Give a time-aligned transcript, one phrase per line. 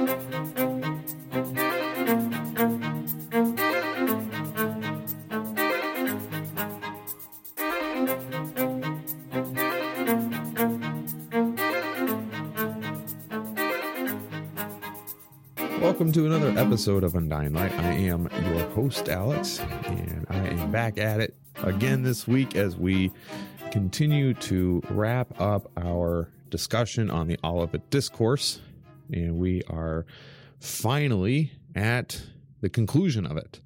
[0.00, 0.16] Welcome
[16.12, 17.78] to another episode of Undying Light.
[17.78, 22.74] I am your host, Alex, and I am back at it again this week as
[22.74, 23.12] we
[23.70, 28.62] continue to wrap up our discussion on the Olivet Discourse.
[29.12, 30.06] And we are
[30.60, 32.22] finally at
[32.60, 33.60] the conclusion of it.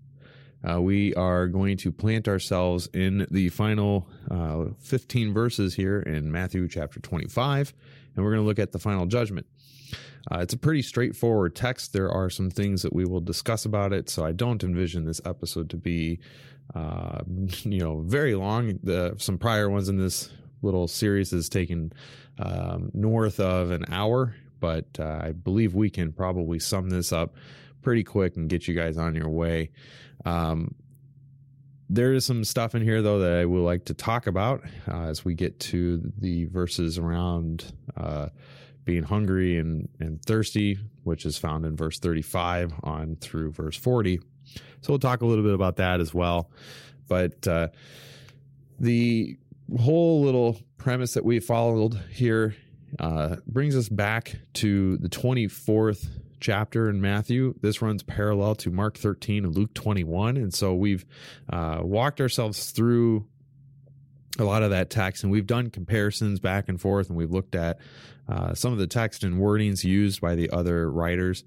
[0.68, 6.32] Uh, we are going to plant ourselves in the final uh, 15 verses here in
[6.32, 7.74] Matthew chapter 25,
[8.16, 9.46] and we're going to look at the final judgment.
[10.32, 11.92] Uh, it's a pretty straightforward text.
[11.92, 15.20] There are some things that we will discuss about it, so I don't envision this
[15.26, 16.18] episode to be,
[16.74, 17.20] uh,
[17.62, 18.78] you know, very long.
[18.82, 20.30] The, some prior ones in this
[20.62, 21.92] little series has taken
[22.38, 27.34] um, north of an hour, but uh, I believe we can probably sum this up
[27.82, 29.72] pretty quick and get you guys on your way.
[30.24, 30.74] Um,
[31.90, 35.02] there is some stuff in here though that I would like to talk about uh,
[35.02, 38.30] as we get to the verses around uh,
[38.86, 44.18] being hungry and, and thirsty, which is found in verse 35 on through verse 40.
[44.80, 46.50] So we'll talk a little bit about that as well.
[47.06, 47.68] But uh,
[48.80, 49.36] the
[49.78, 52.56] whole little premise that we followed here
[52.98, 56.06] uh, brings us back to the 24th
[56.40, 57.54] chapter in Matthew.
[57.60, 60.36] This runs parallel to Mark 13 and Luke 21.
[60.36, 61.04] And so we've
[61.50, 63.26] uh, walked ourselves through
[64.38, 67.54] a lot of that text and we've done comparisons back and forth and we've looked
[67.54, 67.78] at
[68.28, 71.44] uh, some of the text and wordings used by the other writers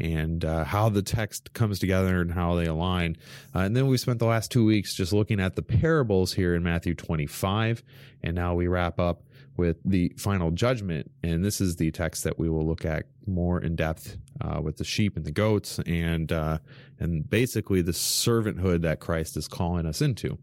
[0.00, 3.16] and uh, how the text comes together and how they align.
[3.54, 6.54] Uh, and then we spent the last two weeks just looking at the parables here
[6.54, 7.82] in Matthew 25.
[8.22, 9.22] And now we wrap up
[9.56, 11.10] with the final judgment.
[11.22, 14.78] And this is the text that we will look at more in depth uh, with
[14.78, 16.58] the sheep and the goats and, uh,
[16.98, 20.38] and basically the servanthood that Christ is calling us into.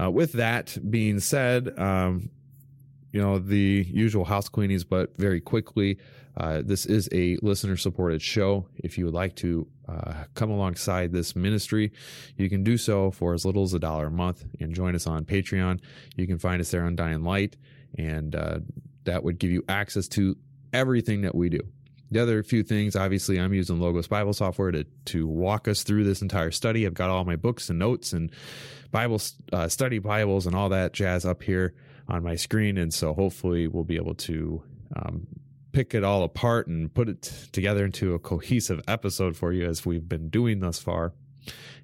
[0.00, 2.30] Uh, with that being said, um,
[3.12, 5.98] you know, the usual house cleanings, but very quickly,
[6.40, 8.66] uh, this is a listener supported show.
[8.76, 11.92] If you would like to uh, come alongside this ministry,
[12.38, 15.06] you can do so for as little as a dollar a month and join us
[15.06, 15.80] on Patreon.
[16.16, 17.58] You can find us there on Dying Light,
[17.98, 18.60] and uh,
[19.04, 20.34] that would give you access to
[20.72, 21.60] everything that we do.
[22.10, 26.04] The other few things, obviously, I'm using Logos Bible software to to walk us through
[26.04, 26.86] this entire study.
[26.86, 28.32] I've got all my books and notes and
[28.90, 29.20] Bible
[29.52, 31.74] uh, study Bibles and all that jazz up here
[32.08, 32.78] on my screen.
[32.78, 34.62] And so hopefully we'll be able to
[34.96, 35.26] um,
[35.72, 37.22] pick it all apart and put it
[37.52, 41.12] together into a cohesive episode for you as we've been doing thus far.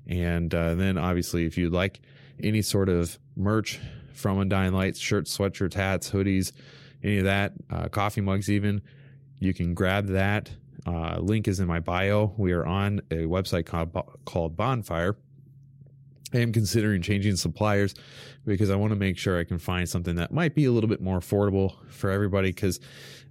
[0.07, 2.01] And uh, then obviously, if you'd like
[2.43, 3.81] any sort of merch
[4.13, 6.53] from Undying Lights, shirts, sweatshirts, hats, hoodies,
[7.03, 8.83] any of that, uh, coffee mugs, even,
[9.39, 10.51] you can grab that.
[10.87, 12.33] Uh, link is in my bio.
[12.37, 13.93] We are on a website called,
[14.25, 15.17] called Bonfire
[16.35, 17.95] I am considering changing suppliers
[18.45, 20.89] because I want to make sure I can find something that might be a little
[20.89, 22.49] bit more affordable for everybody.
[22.49, 22.81] Because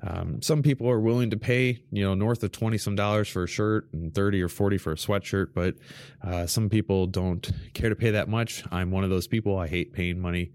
[0.01, 3.44] um, some people are willing to pay, you know, north of twenty some dollars for
[3.44, 5.75] a shirt and thirty or forty for a sweatshirt, but
[6.24, 8.63] uh, some people don't care to pay that much.
[8.71, 9.57] I'm one of those people.
[9.57, 10.51] I hate paying money.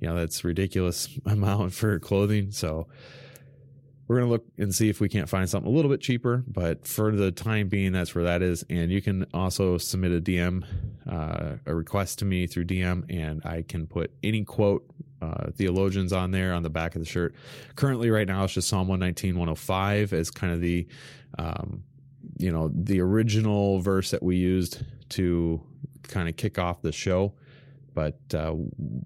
[0.00, 2.50] You know, that's ridiculous amount for clothing.
[2.50, 2.88] So
[4.12, 6.44] we're going to look and see if we can't find something a little bit cheaper.
[6.46, 8.64] But for the time being, that's where that is.
[8.68, 10.64] And you can also submit a DM,
[11.10, 14.84] uh, a request to me through DM, and I can put any quote,
[15.22, 17.34] uh, theologians on there on the back of the shirt.
[17.76, 20.86] Currently, right now, it's just Psalm 119, 105 as kind of the,
[21.38, 21.84] um,
[22.38, 25.62] you know, the original verse that we used to
[26.02, 27.32] kind of kick off the show.
[27.94, 28.54] But uh,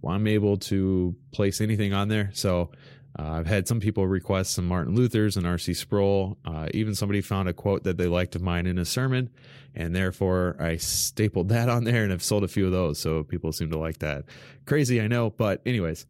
[0.08, 2.30] I'm able to place anything on there.
[2.32, 2.70] So
[3.18, 5.74] uh, I've had some people request some Martin Luther's and R.C.
[5.74, 6.36] Sproul.
[6.44, 9.30] Uh, even somebody found a quote that they liked of mine in a sermon,
[9.74, 12.98] and therefore I stapled that on there and have sold a few of those.
[12.98, 14.24] So people seem to like that.
[14.66, 16.06] Crazy, I know, but anyways.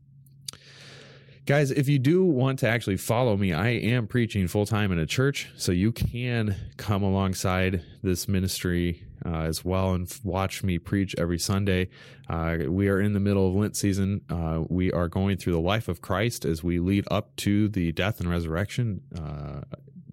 [1.46, 4.98] Guys, if you do want to actually follow me, I am preaching full time in
[4.98, 10.78] a church, so you can come alongside this ministry uh, as well and watch me
[10.78, 11.88] preach every Sunday.
[12.28, 14.20] Uh, we are in the middle of Lent season.
[14.30, 17.92] Uh, we are going through the life of Christ as we lead up to the
[17.92, 19.62] death and resurrection uh,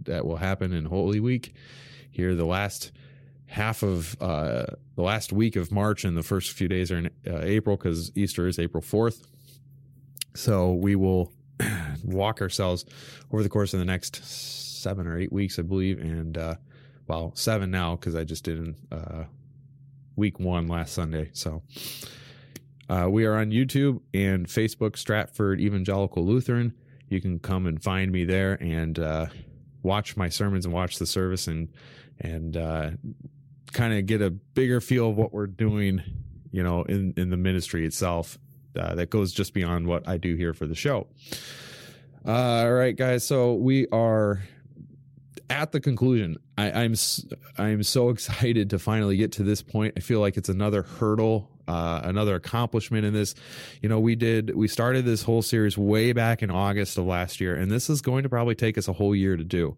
[0.03, 1.53] that will happen in Holy Week.
[2.09, 2.91] Here, the last
[3.47, 4.65] half of uh,
[4.95, 8.11] the last week of March and the first few days are in uh, April because
[8.15, 9.23] Easter is April 4th.
[10.33, 11.31] So we will
[12.03, 12.85] walk ourselves
[13.31, 16.37] over the course of the next seven or eight weeks, I believe, and
[17.07, 19.25] well, seven now because I just did in uh,
[20.15, 21.29] week one last Sunday.
[21.33, 21.63] So
[22.89, 26.73] uh, we are on YouTube and Facebook, Stratford Evangelical Lutheran.
[27.09, 29.25] You can come and find me there and uh,
[29.83, 31.69] watch my sermons and watch the service and
[32.19, 32.91] and uh,
[33.71, 36.01] kind of get a bigger feel of what we're doing,
[36.51, 38.37] you know, in in the ministry itself.
[38.75, 41.07] Uh, that goes just beyond what I do here for the show.
[42.25, 43.23] Uh, all right, guys.
[43.23, 44.41] So we are
[45.53, 46.37] at the conclusion.
[46.57, 46.95] I, I'm
[47.57, 49.93] I'm so excited to finally get to this point.
[49.95, 53.35] I feel like it's another hurdle, uh, another accomplishment in this.
[53.81, 57.39] You know, we did we started this whole series way back in August of last
[57.39, 59.77] year, and this is going to probably take us a whole year to do.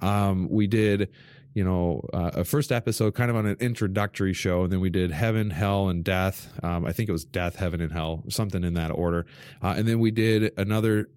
[0.00, 1.10] Um, we did
[1.54, 4.64] you know, uh, a first episode kind of on an introductory show.
[4.64, 6.52] And then we did heaven, hell, and death.
[6.62, 9.24] Um, I think it was death, heaven, and hell, something in that order.
[9.62, 11.08] Uh, and then we did another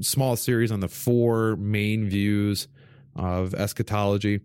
[0.00, 2.66] small series on the four main views
[3.16, 4.40] of eschatology.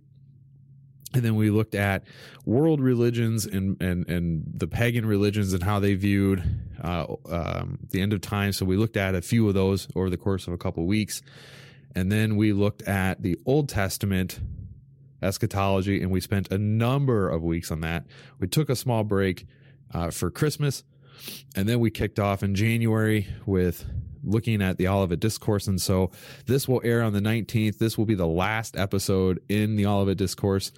[1.14, 2.04] And then we looked at
[2.46, 6.44] world religions and, and, and the pagan religions and how they viewed
[6.84, 8.52] uh, um, the end of time.
[8.52, 10.88] So we looked at a few of those over the course of a couple of
[10.88, 11.24] weeks.
[11.96, 14.40] And then we looked at the Old Testament
[15.22, 18.06] eschatology and we spent a number of weeks on that.
[18.40, 19.48] We took a small break
[19.94, 20.84] uh, for Christmas
[21.56, 23.86] and then we kicked off in January with
[24.24, 25.68] looking at the Olivet Discourse.
[25.68, 26.12] And so
[26.46, 27.78] this will air on the 19th.
[27.78, 30.72] This will be the last episode in the Olivet Discourse.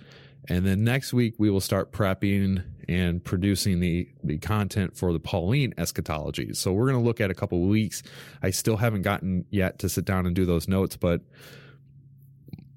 [0.47, 5.19] And then next week, we will start prepping and producing the, the content for the
[5.19, 6.53] Pauline eschatology.
[6.53, 8.01] So we're going to look at a couple weeks.
[8.41, 11.21] I still haven't gotten yet to sit down and do those notes, but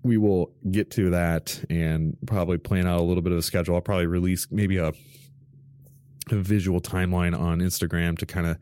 [0.02, 3.74] we will get to that and probably plan out a little bit of a schedule.
[3.74, 4.92] I'll probably release maybe a,
[6.30, 8.58] a visual timeline on Instagram to kind of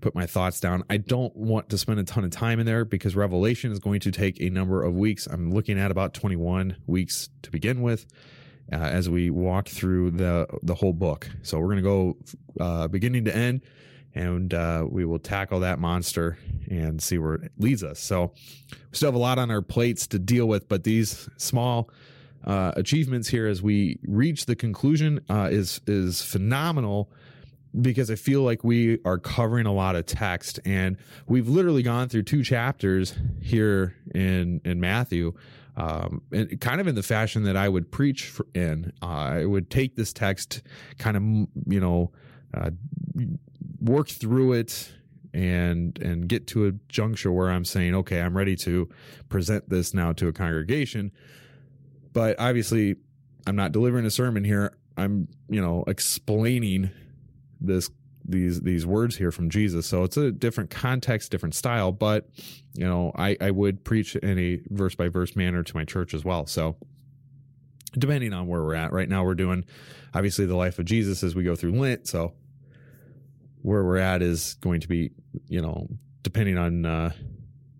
[0.00, 0.84] put my thoughts down.
[0.88, 4.00] I don't want to spend a ton of time in there because Revelation is going
[4.00, 5.26] to take a number of weeks.
[5.26, 8.06] I'm looking at about 21 weeks to begin with.
[8.70, 12.16] Uh, as we walk through the the whole book, so we're going to go
[12.60, 13.62] uh, beginning to end,
[14.14, 16.36] and uh, we will tackle that monster
[16.70, 17.98] and see where it leads us.
[17.98, 18.32] So
[18.70, 21.88] we still have a lot on our plates to deal with, but these small
[22.44, 27.10] uh, achievements here as we reach the conclusion uh, is is phenomenal
[27.80, 32.08] because I feel like we are covering a lot of text and we've literally gone
[32.08, 35.34] through two chapters here in in Matthew
[35.78, 38.92] um, and kind of in the fashion that I would preach in.
[39.00, 40.62] Uh, I would take this text,
[40.98, 41.22] kind of
[41.72, 42.10] you know,
[42.52, 42.70] uh,
[43.80, 44.90] work through it,
[45.32, 48.88] and and get to a juncture where I'm saying, okay, I'm ready to
[49.28, 51.12] present this now to a congregation.
[52.12, 52.96] But obviously,
[53.46, 54.76] I'm not delivering a sermon here.
[54.96, 56.90] I'm you know explaining
[57.60, 57.90] this
[58.24, 59.86] these these words here from Jesus.
[59.86, 62.28] So it's a different context, different style, but
[62.74, 66.14] you know, I, I would preach in a verse by verse manner to my church
[66.14, 66.46] as well.
[66.46, 66.76] So
[67.98, 68.92] depending on where we're at.
[68.92, 69.64] Right now we're doing
[70.14, 72.06] obviously the life of Jesus as we go through Lent.
[72.06, 72.34] So
[73.62, 75.10] where we're at is going to be,
[75.48, 75.88] you know,
[76.22, 77.12] depending on uh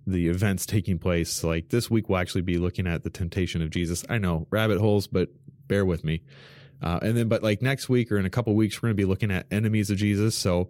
[0.07, 1.45] the events taking place.
[1.45, 4.05] Like this week we'll actually be looking at the temptation of Jesus.
[4.09, 5.29] I know, rabbit holes, but
[5.67, 6.23] bear with me.
[6.83, 9.03] Uh, and then, but like next week or in a couple weeks, we're going to
[9.03, 10.35] be looking at enemies of Jesus.
[10.35, 10.69] So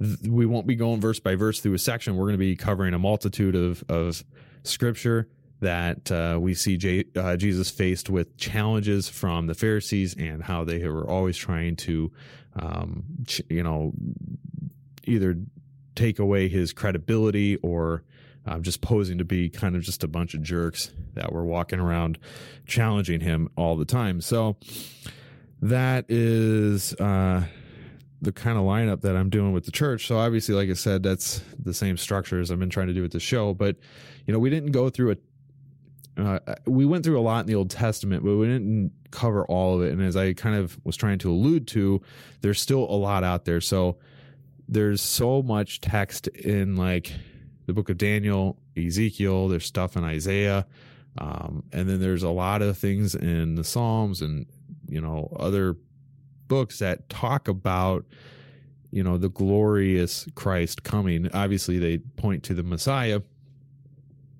[0.00, 2.16] th- we won't be going verse by verse through a section.
[2.16, 4.24] We're going to be covering a multitude of, of
[4.62, 5.28] scripture
[5.60, 10.64] that uh, we see J- uh, Jesus faced with challenges from the Pharisees and how
[10.64, 12.12] they were always trying to,
[12.54, 13.92] um, ch- you know,
[15.04, 15.36] either
[15.94, 18.04] take away his credibility or
[18.46, 21.80] uh, just posing to be kind of just a bunch of jerks that were walking
[21.80, 22.18] around
[22.66, 24.20] challenging him all the time.
[24.20, 24.56] So
[25.60, 27.44] that is uh,
[28.20, 30.06] the kind of lineup that I'm doing with the church.
[30.06, 33.02] So obviously, like I said, that's the same structure as I've been trying to do
[33.02, 33.54] with the show.
[33.54, 33.76] But
[34.26, 35.16] you know, we didn't go through a
[36.18, 39.76] uh, we went through a lot in the Old Testament, but we didn't cover all
[39.76, 39.92] of it.
[39.92, 42.02] And as I kind of was trying to allude to,
[42.40, 43.60] there's still a lot out there.
[43.60, 43.98] So
[44.68, 47.12] there's so much text in like
[47.66, 50.66] the book of Daniel, Ezekiel, there's stuff in Isaiah.
[51.18, 54.46] Um, and then there's a lot of things in the Psalms and,
[54.88, 55.76] you know, other
[56.48, 58.04] books that talk about,
[58.90, 61.30] you know, the glorious Christ coming.
[61.32, 63.20] Obviously, they point to the Messiah.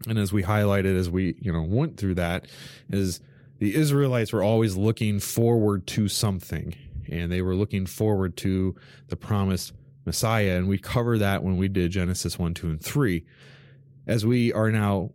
[0.09, 2.47] And as we highlighted as we you know went through that
[2.89, 3.21] is
[3.59, 6.75] the israelites were always looking forward to something.
[7.11, 8.77] And they were looking forward to
[9.09, 9.73] the promised
[10.05, 10.57] messiah.
[10.57, 13.25] And we cover that when we did genesis 1 2 and 3
[14.07, 15.11] as we are now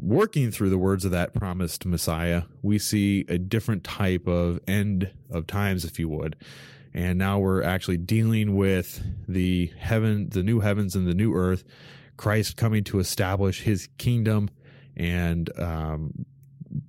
[0.00, 5.10] working through the words of that promised messiah we see a different type of end
[5.30, 6.36] of times if you would
[6.94, 11.64] and now we're actually dealing with the heaven the new heavens and the new earth
[12.18, 14.50] Christ coming to establish his kingdom
[14.94, 16.26] and um,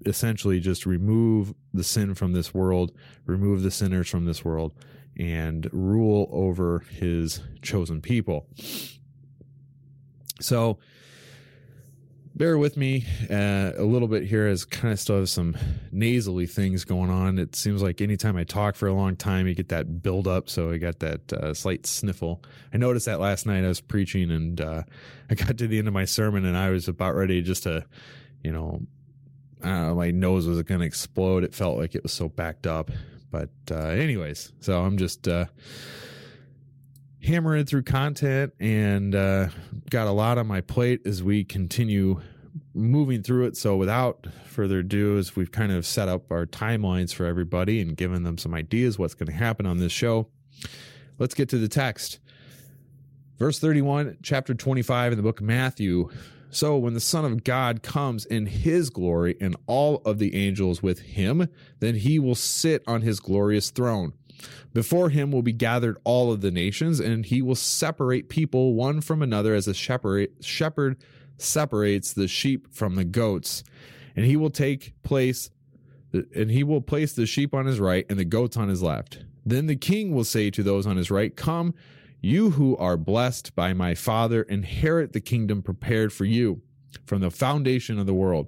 [0.06, 2.92] essentially just remove the sin from this world,
[3.26, 4.74] remove the sinners from this world,
[5.18, 8.48] and rule over his chosen people.
[10.42, 10.80] So,
[12.36, 15.58] bear with me uh, a little bit here as kind of still have some
[15.92, 17.38] nasally things going on.
[17.38, 20.50] It seems like anytime I talk for a long time, you get that build up.
[20.50, 22.42] So I got that uh, slight sniffle.
[22.74, 24.84] I noticed that last night I was preaching and uh,
[25.30, 27.86] I got to the end of my sermon and I was about ready just to,
[28.44, 28.82] you know,
[29.64, 31.44] know my nose was going to explode.
[31.44, 32.92] It felt like it was so backed up.
[33.32, 35.46] But, uh, anyways, so I'm just, uh,
[37.24, 39.50] hammering through content and uh,
[39.90, 42.22] got a lot on my plate as we continue
[42.74, 43.58] moving through it.
[43.58, 47.96] So, without further ado, as we've kind of set up our timelines for everybody and
[47.96, 50.28] given them some ideas what's going to happen on this show,
[51.18, 52.20] let's get to the text.
[53.38, 56.10] Verse 31, chapter 25 in the book of Matthew.
[56.52, 60.82] So, when the Son of God comes in his glory and all of the angels
[60.82, 61.48] with him,
[61.80, 64.14] then he will sit on his glorious throne.
[64.74, 69.02] Before him will be gathered all of the nations, and he will separate people one
[69.02, 70.98] from another as a shepherd,
[71.38, 73.64] separates the sheep from the goats.
[74.16, 75.50] And he will take place,
[76.14, 79.24] and he will place the sheep on his right and the goats on his left.
[79.46, 81.74] Then the king will say to those on his right, Come,
[82.22, 86.62] you who are blessed by my Father, inherit the kingdom prepared for you
[87.06, 88.48] from the foundation of the world.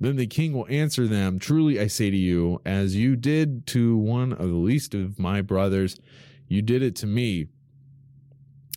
[0.00, 3.96] Then the king will answer them, Truly I say to you, as you did to
[3.96, 5.98] one of the least of my brothers,
[6.48, 7.46] you did it to me.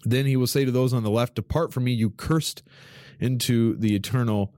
[0.04, 2.64] Then he will say to those on the left, Depart from me, you cursed,
[3.20, 4.54] into the eternal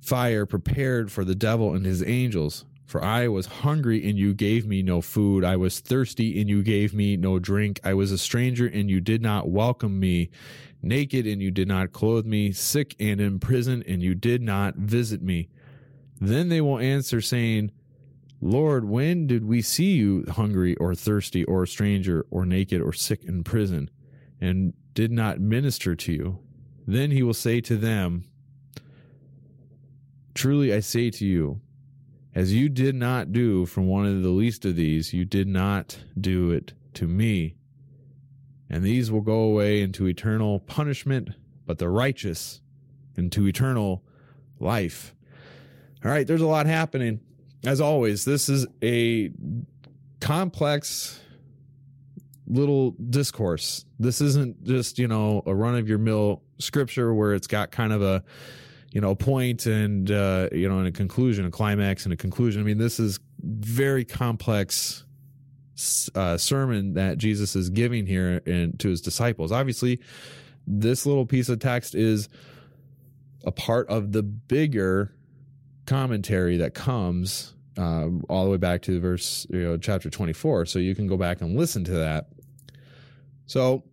[0.00, 2.64] fire prepared for the devil and his angels.
[2.90, 5.44] For I was hungry, and you gave me no food.
[5.44, 7.78] I was thirsty, and you gave me no drink.
[7.84, 10.30] I was a stranger, and you did not welcome me
[10.82, 14.74] naked and you did not clothe me, sick and in prison and you did not
[14.76, 15.48] visit me.
[16.20, 17.70] Then they will answer, saying,
[18.40, 22.92] Lord, when did we see you hungry or thirsty or a stranger or naked or
[22.92, 23.90] sick in prison
[24.40, 26.38] and did not minister to you?
[26.86, 28.24] Then he will say to them,
[30.34, 31.60] Truly I say to you,
[32.34, 35.98] as you did not do from one of the least of these, you did not
[36.18, 37.56] do it to me
[38.70, 41.30] and these will go away into eternal punishment,
[41.66, 42.62] but the righteous
[43.16, 44.04] into eternal
[44.60, 45.12] life.
[46.04, 47.20] All right, there's a lot happening.
[47.64, 49.32] As always, this is a
[50.20, 51.20] complex
[52.46, 53.84] little discourse.
[53.98, 57.92] This isn't just, you know, a run of your mill scripture where it's got kind
[57.92, 58.22] of a,
[58.90, 62.16] you know, a point and, uh, you know, and a conclusion, a climax and a
[62.16, 62.60] conclusion.
[62.60, 65.04] I mean, this is very complex
[66.14, 69.52] uh, sermon that Jesus is giving here and to his disciples.
[69.52, 70.00] Obviously,
[70.66, 72.28] this little piece of text is
[73.44, 75.14] a part of the bigger
[75.86, 80.66] commentary that comes uh, all the way back to verse, you know, chapter 24.
[80.66, 82.28] So you can go back and listen to that.
[83.46, 83.84] So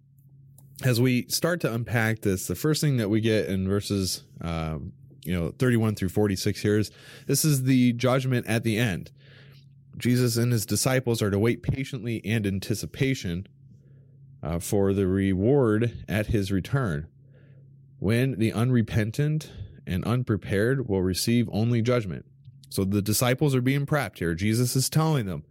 [0.83, 4.93] as we start to unpack this, the first thing that we get in verses um,
[5.27, 6.91] you know 31 through 46 here is
[7.27, 9.11] this is the judgment at the end.
[9.97, 13.47] Jesus and his disciples are to wait patiently and anticipation
[14.41, 17.07] uh, for the reward at his return
[17.99, 19.51] when the unrepentant
[19.85, 22.25] and unprepared will receive only judgment.
[22.69, 24.35] So the disciples are being prepped here.
[24.35, 25.43] Jesus is telling them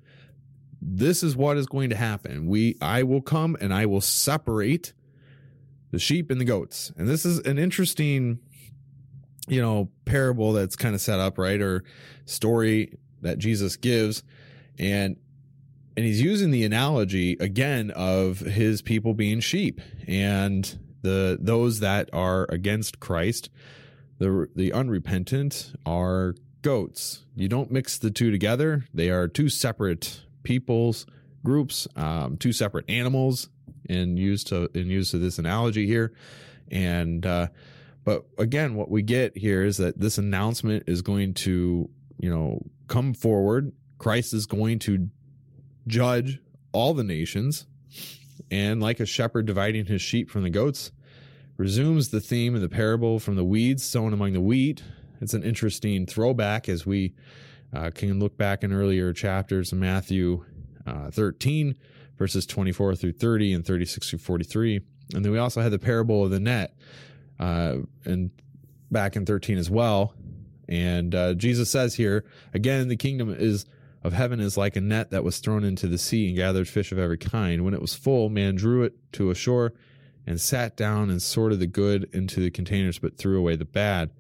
[0.80, 2.46] this is what is going to happen.
[2.46, 4.94] We i will come and i will separate
[5.90, 8.38] the sheep and the goats and this is an interesting
[9.46, 11.60] you know, parable that's kind of set up, right?
[11.60, 11.84] Or
[12.24, 14.22] story that Jesus gives.
[14.78, 15.16] And
[15.96, 22.10] and he's using the analogy again of his people being sheep and the those that
[22.12, 23.48] are against Christ,
[24.18, 27.24] the the unrepentant are goats.
[27.34, 28.84] You don't mix the two together.
[28.92, 31.06] They are two separate peoples,
[31.44, 33.48] groups, um, two separate animals
[33.88, 36.12] in use to and use to this analogy here.
[36.70, 37.48] And uh
[38.04, 41.90] but again, what we get here is that this announcement is going to,
[42.20, 43.72] you know, come forward.
[43.98, 45.08] Christ is going to
[45.88, 46.38] judge
[46.70, 47.66] all the nations.
[48.48, 50.92] And like a shepherd dividing his sheep from the goats,
[51.56, 54.84] resumes the theme of the parable from the weeds sown among the wheat.
[55.20, 57.14] It's an interesting throwback as we
[57.74, 60.44] uh, can look back in earlier chapters in Matthew
[60.86, 61.76] uh, 13,
[62.16, 64.80] verses 24 through 30 and 36 through 43.
[65.14, 66.74] And then we also had the parable of the net,
[67.38, 68.30] uh, and
[68.90, 70.14] back in 13 as well.
[70.68, 73.66] And uh, Jesus says here again, the kingdom is
[74.02, 76.92] of heaven is like a net that was thrown into the sea and gathered fish
[76.92, 77.64] of every kind.
[77.64, 79.72] When it was full, man drew it to a shore
[80.26, 84.10] and sat down and sorted the good into the containers, but threw away the bad.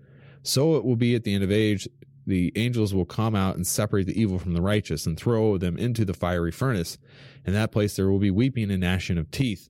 [0.42, 1.88] So it will be at the end of age.
[2.26, 5.76] The angels will come out and separate the evil from the righteous and throw them
[5.76, 6.98] into the fiery furnace.
[7.44, 9.68] In that place, there will be weeping and gnashing of teeth.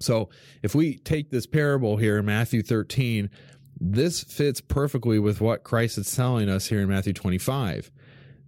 [0.00, 0.28] So
[0.62, 3.30] if we take this parable here in Matthew 13,
[3.80, 7.90] this fits perfectly with what Christ is telling us here in Matthew 25.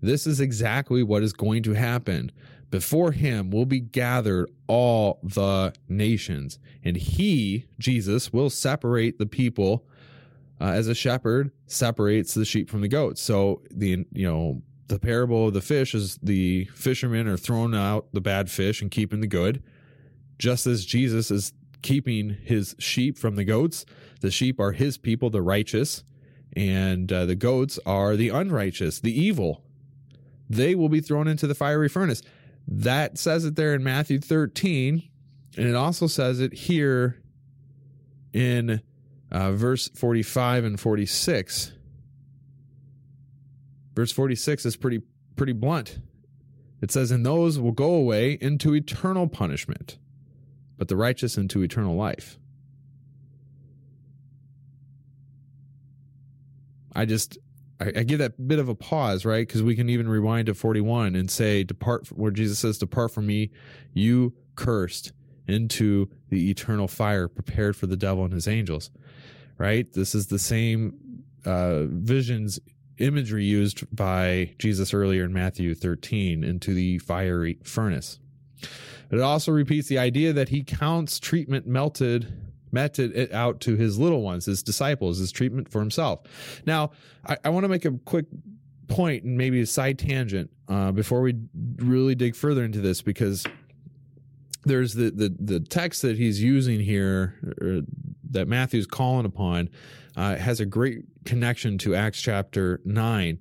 [0.02, 2.32] This is exactly what is going to happen.
[2.70, 9.84] Before him will be gathered all the nations, and he, Jesus, will separate the people
[10.60, 13.22] uh, as a shepherd separates the sheep from the goats.
[13.22, 18.08] So the you know the parable of the fish is the fishermen are throwing out
[18.12, 19.62] the bad fish and keeping the good
[20.40, 23.84] just as Jesus is keeping his sheep from the goats.
[24.20, 26.02] The sheep are his people, the righteous,
[26.56, 29.62] and uh, the goats are the unrighteous, the evil.
[30.48, 32.22] They will be thrown into the fiery furnace.
[32.66, 35.08] That says it there in Matthew 13,
[35.56, 37.20] and it also says it here
[38.32, 38.80] in
[39.30, 41.72] uh, verse 45 and 46.
[43.94, 45.02] Verse 46 is pretty
[45.36, 45.98] pretty blunt.
[46.80, 49.98] It says, "And those will go away into eternal punishment."
[50.80, 52.38] but the righteous into eternal life.
[56.96, 57.36] I just
[57.78, 59.46] I, I give that bit of a pause, right?
[59.46, 63.26] Because we can even rewind to 41 and say, Depart where Jesus says, Depart from
[63.26, 63.50] me,
[63.92, 65.12] you cursed,
[65.46, 68.90] into the eternal fire prepared for the devil and his angels.
[69.58, 69.92] Right?
[69.92, 72.60] This is the same uh, visions
[72.98, 78.18] imagery used by Jesus earlier in Matthew 13 into the fiery furnace.
[79.08, 82.32] But It also repeats the idea that he counts treatment melted
[82.72, 86.20] meted it out to his little ones, his disciples, his treatment for himself.
[86.66, 86.92] Now,
[87.26, 88.26] I, I want to make a quick
[88.88, 91.34] point and maybe a side tangent uh, before we
[91.76, 93.44] really dig further into this because
[94.64, 97.80] there's the, the, the text that he's using here or
[98.30, 99.70] that Matthew's calling upon
[100.16, 103.38] uh, has a great connection to Acts chapter 9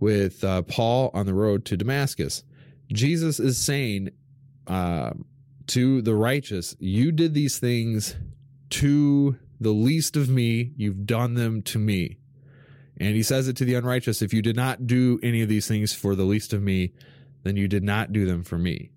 [0.00, 2.44] with uh, Paul on the road to Damascus.
[2.92, 4.10] Jesus is saying
[4.66, 5.10] uh,
[5.68, 8.16] to the righteous, you did these things
[8.70, 12.18] to the least of me, you've done them to me.
[13.00, 15.68] And he says it to the unrighteous, if you did not do any of these
[15.68, 16.92] things for the least of me,
[17.44, 18.90] then you did not do them for me.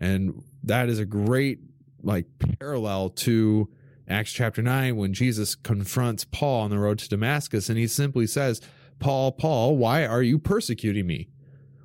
[0.00, 1.60] And that is a great
[2.02, 2.26] like
[2.58, 3.68] parallel to
[4.08, 8.26] Acts chapter 9 when Jesus confronts Paul on the road to Damascus and he simply
[8.26, 8.60] says,
[8.98, 11.28] Paul, Paul, why are you persecuting me?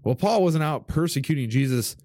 [0.04, 1.96] Well, Paul wasn't out persecuting Jesus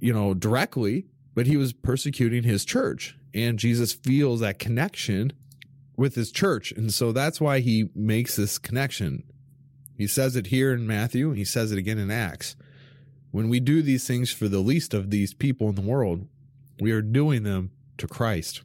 [0.00, 3.16] you know, directly, but he was persecuting his church.
[3.32, 5.32] And Jesus feels that connection
[5.96, 6.72] with his church.
[6.72, 9.22] And so that's why he makes this connection.
[9.96, 12.56] He says it here in Matthew, and he says it again in Acts.
[13.30, 16.26] When we do these things for the least of these people in the world,
[16.80, 18.62] we are doing them to Christ.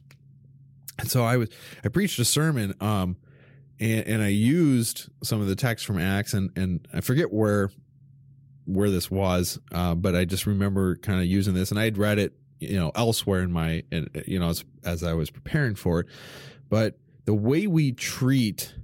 [0.98, 1.48] And so I was
[1.84, 3.16] I preached a sermon um
[3.78, 7.70] and, and I used some of the text from Acts and and I forget where
[8.66, 11.96] where this was, uh, but I just remember kind of using this, and I had
[11.96, 15.76] read it, you know, elsewhere in my, and you know, as, as I was preparing
[15.76, 16.06] for it.
[16.68, 18.74] But the way we treat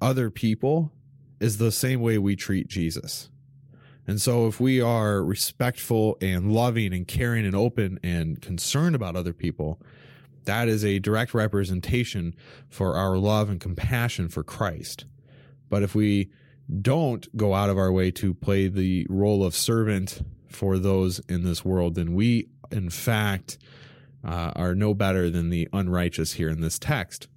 [0.00, 0.92] other people
[1.40, 3.28] is the same way we treat Jesus.
[4.08, 9.16] And so, if we are respectful and loving and caring and open and concerned about
[9.16, 9.78] other people,
[10.44, 12.34] that is a direct representation
[12.70, 15.04] for our love and compassion for Christ.
[15.68, 16.30] But if we
[16.80, 21.44] don't go out of our way to play the role of servant for those in
[21.44, 23.58] this world, then we, in fact,
[24.24, 27.28] uh, are no better than the unrighteous here in this text.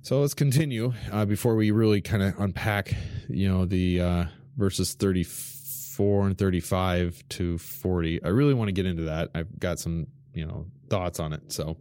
[0.00, 2.94] So let's continue uh, before we really kind of unpack,
[3.28, 4.24] you know, the uh,
[4.56, 8.24] verses 34 and 35 to 40.
[8.24, 9.30] I really want to get into that.
[9.34, 11.52] I've got some, you know, thoughts on it.
[11.52, 11.76] So,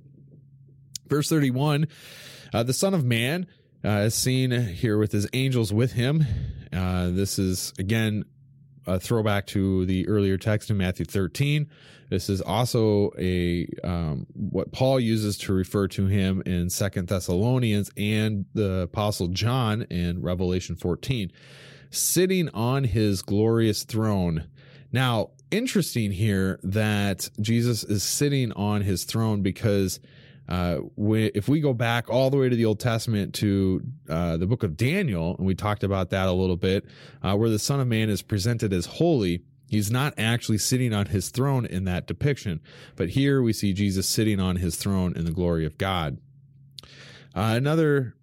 [1.08, 1.88] verse 31
[2.54, 3.48] uh, the Son of Man
[3.84, 6.26] uh, is seen here with his angels with him.
[6.72, 8.26] Uh, this is, again,
[8.86, 11.70] a throwback to the earlier text in Matthew 13.
[12.10, 17.90] This is also a um, what Paul uses to refer to him in Second Thessalonians
[17.98, 21.32] and the Apostle John in Revelation 14
[21.96, 24.48] sitting on his glorious throne.
[24.92, 30.00] Now, interesting here that Jesus is sitting on his throne because
[30.50, 34.38] uh, we, if we go back all the way to the Old Testament to uh,
[34.38, 36.86] the book of Daniel, and we talked about that a little bit,
[37.22, 41.06] uh, where the Son of Man is presented as holy, he's not actually sitting on
[41.08, 42.60] his throne in that depiction.
[42.96, 46.18] But here we see Jesus sitting on his throne in the glory of God.
[47.36, 48.16] Uh, another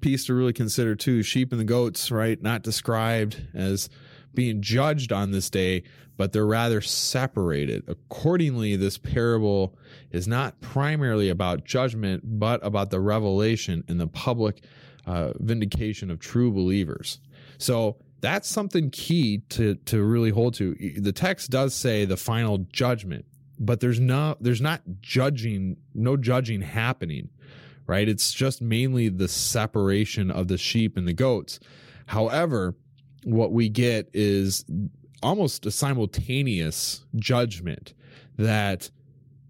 [0.00, 2.40] piece to really consider too sheep and the goats right?
[2.42, 3.88] Not described as
[4.34, 5.82] being judged on this day
[6.16, 7.84] but they're rather separated.
[7.88, 9.76] Accordingly this parable
[10.10, 14.62] is not primarily about judgment but about the revelation and the public
[15.06, 17.20] uh, vindication of true believers.
[17.58, 20.74] So that's something key to to really hold to.
[20.98, 23.24] The text does say the final judgment
[23.58, 27.28] but there's no there's not judging no judging happening
[27.88, 28.08] right?
[28.08, 31.58] It's just mainly the separation of the sheep and the goats.
[32.06, 32.76] However,
[33.24, 34.64] what we get is
[35.22, 37.94] almost a simultaneous judgment
[38.36, 38.90] that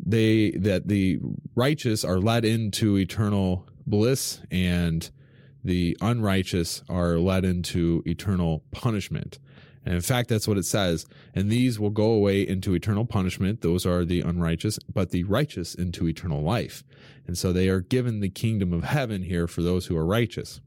[0.05, 1.19] they that the
[1.55, 5.11] righteous are led into eternal bliss and
[5.65, 9.39] the unrighteous are led into eternal punishment.
[9.85, 11.07] And in fact, that's what it says.
[11.35, 13.61] And these will go away into eternal punishment.
[13.61, 16.85] Those are the unrighteous, but the righteous into eternal life.
[17.27, 20.61] And so they are given the kingdom of heaven here for those who are righteous.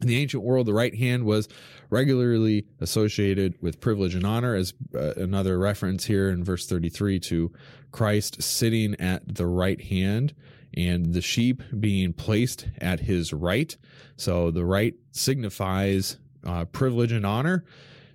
[0.00, 1.48] In the ancient world, the right hand was
[1.90, 7.52] regularly associated with privilege and honor, as uh, another reference here in verse 33 to
[7.90, 10.34] Christ sitting at the right hand
[10.74, 13.76] and the sheep being placed at his right.
[14.16, 17.64] So the right signifies uh, privilege and honor.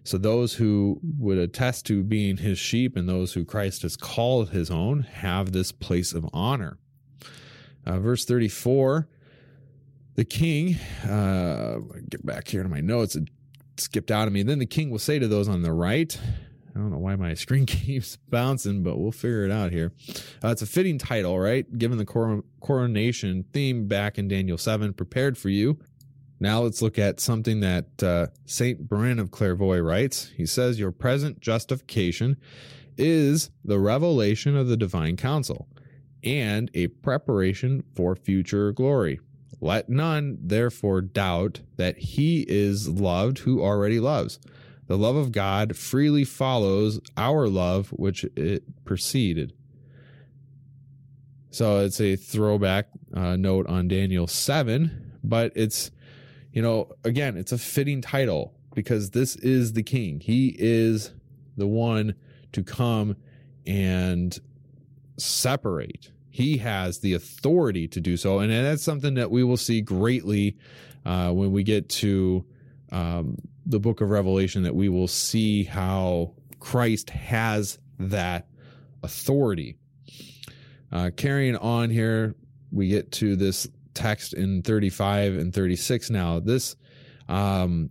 [0.04, 4.50] So those who would attest to being his sheep and those who Christ has called
[4.50, 6.78] his own have this place of honor.
[7.86, 9.08] Uh, verse 34
[10.16, 10.76] the king,
[11.10, 11.78] uh,
[12.10, 13.30] get back here to my notes, it
[13.78, 14.44] skipped out of me.
[14.44, 16.18] Then the king will say to those on the right,
[16.76, 19.92] I don't know why my screen keeps bouncing, but we'll figure it out here.
[20.44, 21.78] Uh, it's a fitting title, right?
[21.78, 25.80] Given the cor- coronation theme back in Daniel 7, prepared for you.
[26.44, 28.90] Now let's look at something that uh, St.
[28.90, 30.30] Bernard of Clairvaux writes.
[30.36, 32.36] He says, Your present justification
[32.98, 35.70] is the revelation of the divine counsel
[36.22, 39.22] and a preparation for future glory.
[39.62, 44.38] Let none therefore doubt that he is loved who already loves.
[44.88, 49.54] The love of God freely follows our love, which it preceded.
[51.52, 55.90] So it's a throwback uh, note on Daniel 7, but it's
[56.54, 60.20] you know, again, it's a fitting title because this is the king.
[60.20, 61.12] He is
[61.58, 62.16] the one
[62.54, 63.16] to come
[63.66, 64.40] and
[65.18, 66.12] separate.
[66.30, 68.40] He has the authority to do so.
[68.40, 70.58] And that's something that we will see greatly
[71.06, 72.46] uh, when we get to
[72.92, 78.48] um, the book of Revelation, that we will see how Christ has that
[79.02, 79.78] authority.
[80.92, 82.36] Uh, carrying on here,
[82.72, 86.40] we get to this text in 35 and 36 now.
[86.40, 86.76] This
[87.28, 87.90] um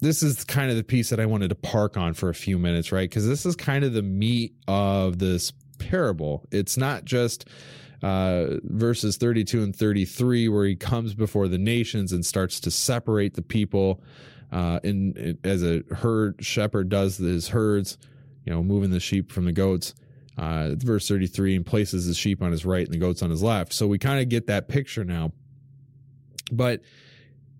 [0.00, 2.58] this is kind of the piece that I wanted to park on for a few
[2.58, 3.08] minutes, right?
[3.08, 6.44] Because this is kind of the meat of this parable.
[6.50, 7.48] It's not just
[8.02, 13.34] uh, verses 32 and 33 where he comes before the nations and starts to separate
[13.34, 14.02] the people
[14.50, 17.96] uh, in, in as a herd shepherd does his herds,
[18.44, 19.94] you know, moving the sheep from the goats
[20.38, 23.42] uh, verse 33 and places the sheep on his right and the goats on his
[23.42, 23.72] left.
[23.72, 25.32] So we kind of get that picture now.
[26.50, 26.80] But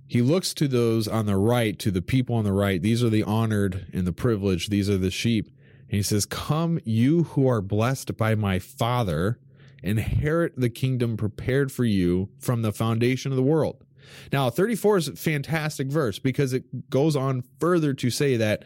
[0.06, 2.82] he looks to those on the right, to the people on the right.
[2.82, 4.70] These are the honored and the privileged.
[4.70, 5.46] These are the sheep.
[5.88, 9.38] And he says, Come, you who are blessed by my Father,
[9.82, 13.84] inherit the kingdom prepared for you from the foundation of the world.
[14.32, 18.64] Now, 34 is a fantastic verse because it goes on further to say that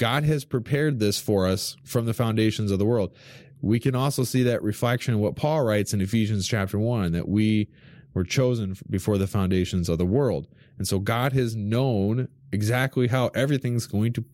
[0.00, 3.14] God has prepared this for us from the foundations of the world.
[3.60, 7.28] We can also see that reflection in what Paul writes in Ephesians chapter 1 that
[7.28, 7.68] we
[8.14, 10.48] were chosen before the foundations of the world.
[10.78, 14.24] And so God has known exactly how everything's going to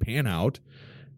[0.00, 0.60] pan out,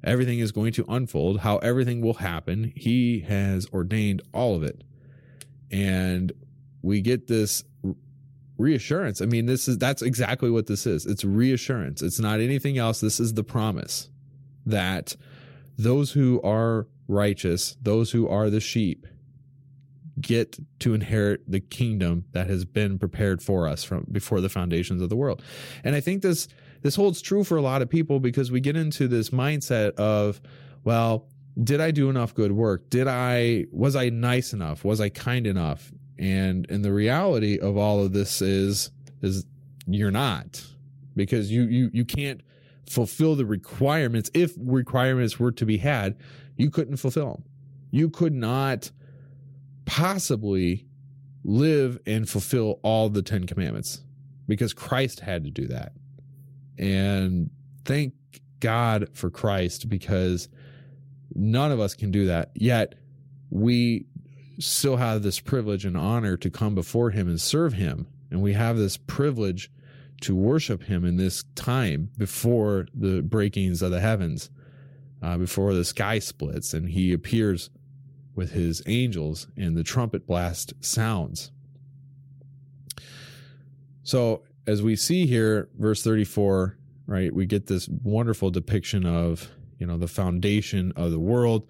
[0.05, 2.73] everything is going to unfold, how everything will happen.
[2.77, 4.85] He has ordained all of it.
[5.73, 6.31] And
[6.83, 7.65] we get this
[8.59, 9.23] reassurance.
[9.23, 11.07] I mean, this is that's exactly what this is.
[11.07, 12.03] It's reassurance.
[12.03, 13.01] It's not anything else.
[13.01, 14.11] This is the promise
[14.67, 15.17] that
[15.79, 19.07] those who are righteous, those who are the sheep,
[20.21, 25.01] get to inherit the kingdom that has been prepared for us from before the foundations
[25.01, 25.43] of the world.
[25.85, 26.49] And I think this
[26.83, 30.41] this holds true for a lot of people because we get into this mindset of,
[30.85, 31.27] well,
[31.63, 32.89] did I do enough good work?
[32.91, 34.85] Did I was I nice enough?
[34.85, 35.93] Was I kind enough?
[36.19, 38.91] And and the reality of all of this is
[39.23, 39.47] is
[39.87, 40.65] you're not
[41.15, 42.41] because you you you can't
[42.89, 46.17] fulfill the requirements if requirements were to be had,
[46.57, 47.45] you couldn't fulfill them.
[47.91, 48.91] You could not
[49.85, 50.87] possibly
[51.45, 54.03] live and fulfill all the 10 commandments
[54.47, 55.93] because Christ had to do that.
[56.79, 57.51] And
[57.85, 58.15] thank
[58.61, 60.49] God for Christ because
[61.35, 62.51] none of us can do that.
[62.55, 62.97] Yet
[63.51, 64.07] we
[64.59, 68.07] still have this privilege and honor to come before Him and serve Him.
[68.31, 69.71] And we have this privilege
[70.23, 74.51] to worship Him in this time before the breakings of the heavens,
[75.23, 77.71] uh, before the sky splits and He appears
[78.35, 81.51] with His angels and the trumpet blast sounds.
[84.03, 89.87] So, as we see here, verse 34, right, we get this wonderful depiction of, you
[89.87, 91.67] know, the foundation of the world.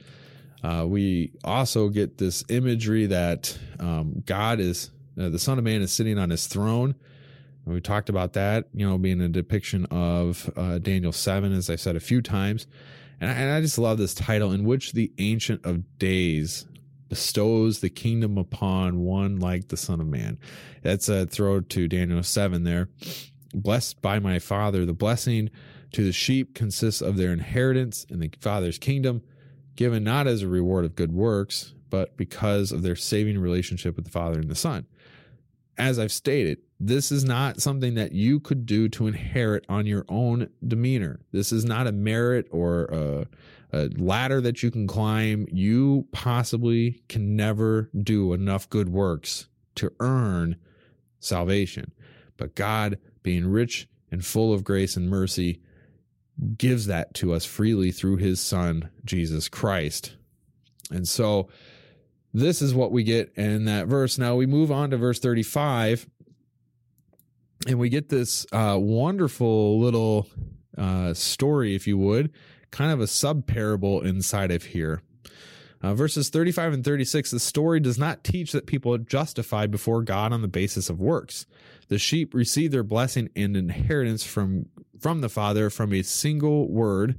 [0.62, 4.90] Uh, we also get this imagery that um, God is,
[5.20, 6.94] uh, the Son of Man is sitting on his throne.
[7.64, 11.70] And we talked about that, you know, being a depiction of uh, Daniel 7, as
[11.70, 12.66] I said a few times.
[13.20, 16.66] And I, and I just love this title, in which the Ancient of Days
[17.08, 20.38] bestows the kingdom upon one like the Son of Man.
[20.82, 22.88] That's a throw to Daniel 7 there.
[23.54, 25.50] Blessed by my Father, the blessing
[25.92, 29.22] to the sheep consists of their inheritance in the Father's kingdom,
[29.78, 34.04] given not as a reward of good works, but because of their saving relationship with
[34.04, 34.84] the Father and the Son.
[35.78, 40.04] As I've stated, this is not something that you could do to inherit on your
[40.08, 41.20] own demeanor.
[41.30, 43.26] This is not a merit or a,
[43.72, 45.46] a ladder that you can climb.
[45.48, 50.56] You possibly can never do enough good works to earn
[51.20, 51.92] salvation.
[52.36, 55.60] But God, being rich and full of grace and mercy,
[56.56, 60.14] gives that to us freely through his son, Jesus Christ.
[60.90, 61.48] And so
[62.32, 64.18] this is what we get in that verse.
[64.18, 66.06] Now we move on to verse 35
[67.66, 70.28] and we get this uh, wonderful little
[70.76, 72.32] uh, story, if you would,
[72.70, 75.02] kind of a sub parable inside of here.
[75.80, 80.02] Uh, verses 35 and 36 the story does not teach that people are justified before
[80.02, 81.46] God on the basis of works.
[81.88, 84.66] The sheep receive their blessing and inheritance from
[84.98, 87.18] from the Father from a single word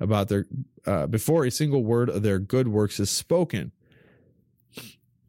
[0.00, 0.46] about their
[0.86, 3.72] uh, before a single word of their good works is spoken.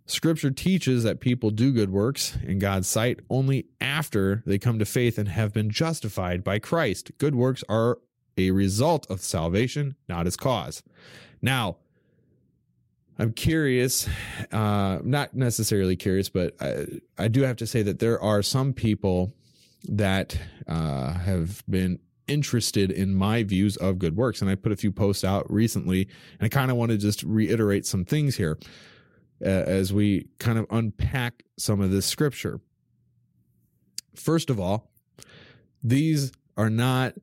[0.05, 4.85] Scripture teaches that people do good works in God's sight only after they come to
[4.85, 7.11] faith and have been justified by Christ.
[7.17, 7.99] Good works are
[8.37, 10.81] a result of salvation, not its cause.
[11.41, 11.77] Now,
[13.19, 14.07] I'm curious,
[14.51, 16.85] uh, not necessarily curious, but I,
[17.17, 19.33] I, do have to say that there are some people
[19.87, 24.41] that uh, have been interested in my views of good works.
[24.41, 26.07] And I put a few posts out recently,
[26.39, 28.59] and I kind of want to just reiterate some things here
[29.43, 32.59] uh, as we kind of unpack some of this scripture.
[34.15, 34.91] First of all,
[35.83, 37.13] these are not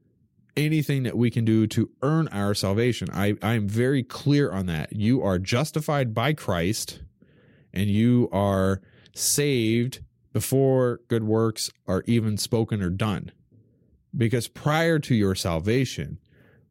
[0.57, 3.09] anything that we can do to earn our salvation.
[3.13, 4.93] I, I am very clear on that.
[4.95, 7.01] You are justified by Christ
[7.73, 8.81] and you are
[9.15, 10.01] saved
[10.33, 13.33] before good works are even spoken or done.
[14.17, 16.19] Because prior to your salvation,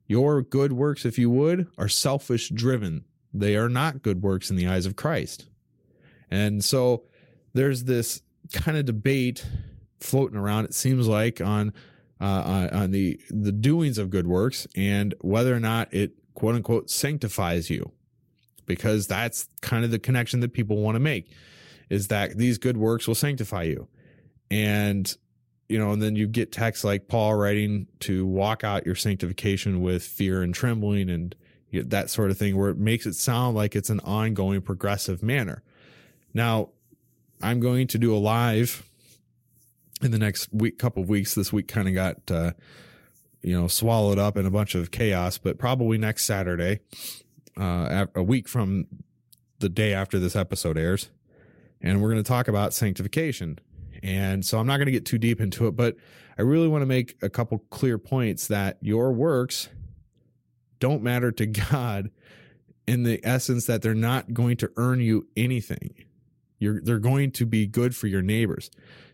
[0.08, 3.04] your good works, if you would, are selfish driven.
[3.34, 5.48] They are not good works in the eyes of Christ.
[6.30, 7.04] And so
[7.54, 9.46] there's this kind of debate
[10.00, 11.74] floating around, it seems like, on
[12.24, 16.90] uh, on the the doings of good works and whether or not it quote unquote
[16.90, 17.92] sanctifies you,
[18.66, 21.30] because that's kind of the connection that people want to make,
[21.90, 23.88] is that these good works will sanctify you,
[24.50, 25.18] and
[25.68, 29.82] you know, and then you get texts like Paul writing to walk out your sanctification
[29.82, 31.36] with fear and trembling and
[31.74, 35.64] that sort of thing, where it makes it sound like it's an ongoing progressive manner.
[36.34, 36.70] Now,
[37.42, 38.90] I'm going to do a live
[40.04, 41.36] in the next week, couple of weeks.
[41.36, 42.52] This week kind of got, uh,
[43.42, 46.80] you know, swallowed up in a bunch of chaos, but probably next Saturday,
[47.58, 48.88] uh, a week from
[49.60, 51.10] the day after this episode airs.
[51.82, 53.60] And we're going to talk about sanctification.
[54.02, 55.96] And so I'm not going to get too deep into it, but
[56.38, 59.70] I really want to make a couple clear points that your works
[60.80, 62.12] don't matter to God
[62.88, 65.94] in the essence that they're not going to earn you anything.
[66.60, 68.70] You're, they're going to be good for your neighbors.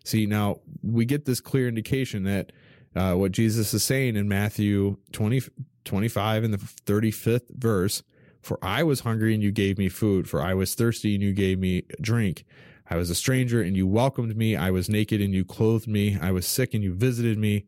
[0.09, 2.51] See, now we get this clear indication that
[2.95, 5.43] uh, what Jesus is saying in Matthew 20,
[5.85, 8.01] 25 in the 35th verse,
[8.41, 11.31] for I was hungry and you gave me food, for I was thirsty and you
[11.31, 12.43] gave me drink.
[12.89, 14.55] I was a stranger and you welcomed me.
[14.55, 16.17] I was naked and you clothed me.
[16.19, 17.65] I was sick and you visited me.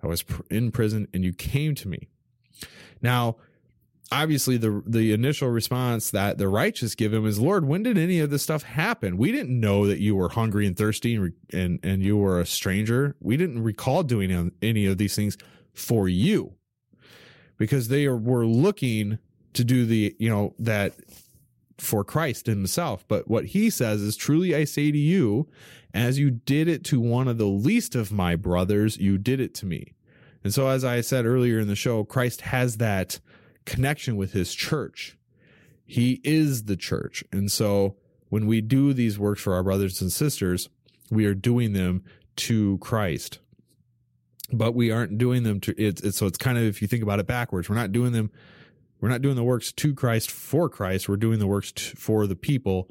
[0.00, 2.06] I was in prison and you came to me.
[3.02, 3.34] Now,
[4.12, 8.18] obviously the the initial response that the righteous give him is lord when did any
[8.18, 11.78] of this stuff happen we didn't know that you were hungry and thirsty and and,
[11.82, 15.36] and you were a stranger we didn't recall doing any of these things
[15.72, 16.54] for you
[17.56, 19.18] because they were looking
[19.52, 20.94] to do the you know that
[21.80, 23.04] for Christ himself.
[23.08, 25.48] But what he says is truly I say to you,
[25.92, 29.54] as you did it to one of the least of my brothers, you did it
[29.56, 29.94] to me.
[30.44, 33.20] And so, as I said earlier in the show, Christ has that
[33.64, 35.16] connection with his church.
[35.84, 37.24] He is the church.
[37.32, 37.96] And so,
[38.28, 40.68] when we do these works for our brothers and sisters,
[41.10, 42.04] we are doing them
[42.36, 43.40] to Christ.
[44.52, 47.02] But we aren't doing them to it's, it's so it's kind of if you think
[47.02, 48.30] about it backwards, we're not doing them
[49.00, 51.08] we're not doing the works to Christ for Christ.
[51.08, 52.90] We're doing the works for the people,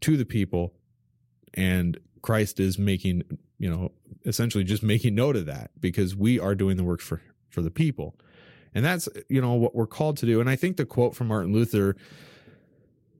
[0.00, 0.72] to the people.
[1.54, 3.24] And Christ is making,
[3.58, 3.92] you know,
[4.24, 7.70] essentially just making note of that because we are doing the works for, for the
[7.70, 8.14] people.
[8.74, 10.40] And that's, you know, what we're called to do.
[10.40, 11.96] And I think the quote from Martin Luther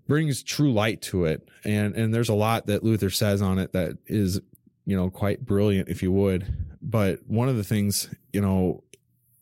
[0.07, 1.49] brings true light to it.
[1.65, 4.41] And, and there's a lot that Luther says on it that is,
[4.87, 6.47] you know, quite brilliant, if you would.
[6.81, 8.83] But one of the things, you know,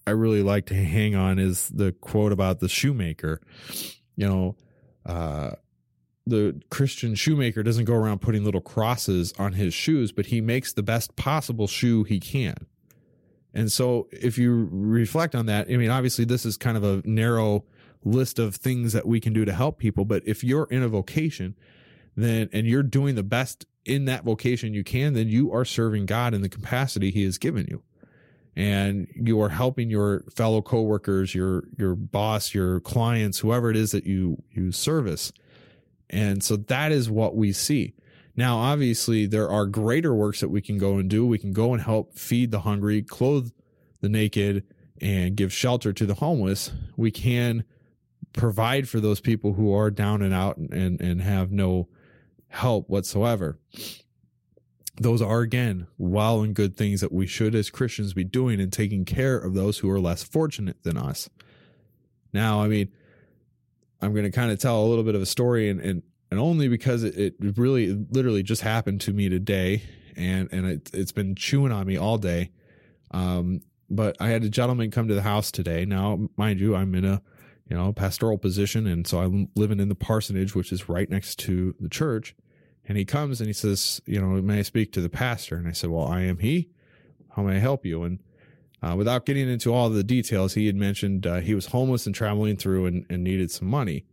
[0.06, 3.40] I really like to hang on is the quote about the shoemaker.
[4.16, 4.56] You know,
[5.04, 5.52] uh,
[6.26, 10.72] the Christian shoemaker doesn't go around putting little crosses on his shoes, but he makes
[10.72, 12.66] the best possible shoe he can.
[13.56, 17.02] And so, if you reflect on that, I mean, obviously, this is kind of a
[17.04, 17.64] narrow
[18.04, 20.04] list of things that we can do to help people.
[20.04, 21.56] But if you're in a vocation,
[22.14, 26.06] then and you're doing the best in that vocation you can, then you are serving
[26.06, 27.82] God in the capacity He has given you
[28.56, 33.92] and you are helping your fellow coworkers, your your boss, your clients, whoever it is
[33.92, 35.32] that you you service.
[36.08, 37.94] And so that is what we see.
[38.36, 41.26] Now, obviously, there are greater works that we can go and do.
[41.26, 43.50] We can go and help feed the hungry, clothe
[44.00, 44.64] the naked,
[45.00, 46.70] and give shelter to the homeless.
[46.96, 47.64] We can
[48.34, 51.88] provide for those people who are down and out and, and have no
[52.48, 53.58] help whatsoever
[54.98, 58.72] those are again well and good things that we should as Christians be doing and
[58.72, 61.28] taking care of those who are less fortunate than us.
[62.32, 62.90] Now, I mean,
[64.00, 66.40] I'm going to kind of tell a little bit of a story and, and, and
[66.40, 69.82] only because it, it really literally just happened to me today
[70.16, 72.50] and, and it, it's been chewing on me all day.
[73.12, 75.84] Um, but I had a gentleman come to the house today.
[75.84, 77.22] Now, mind you, I'm in a,
[77.68, 78.86] you know, pastoral position.
[78.86, 82.34] And so I'm living in the parsonage, which is right next to the church
[82.88, 85.56] and he comes and he says, you know, may I speak to the pastor?
[85.56, 86.70] And I said, well, I am he.
[87.34, 88.04] How may I help you?
[88.04, 88.20] And
[88.82, 92.14] uh, without getting into all the details, he had mentioned uh, he was homeless and
[92.14, 94.04] traveling through and, and needed some money.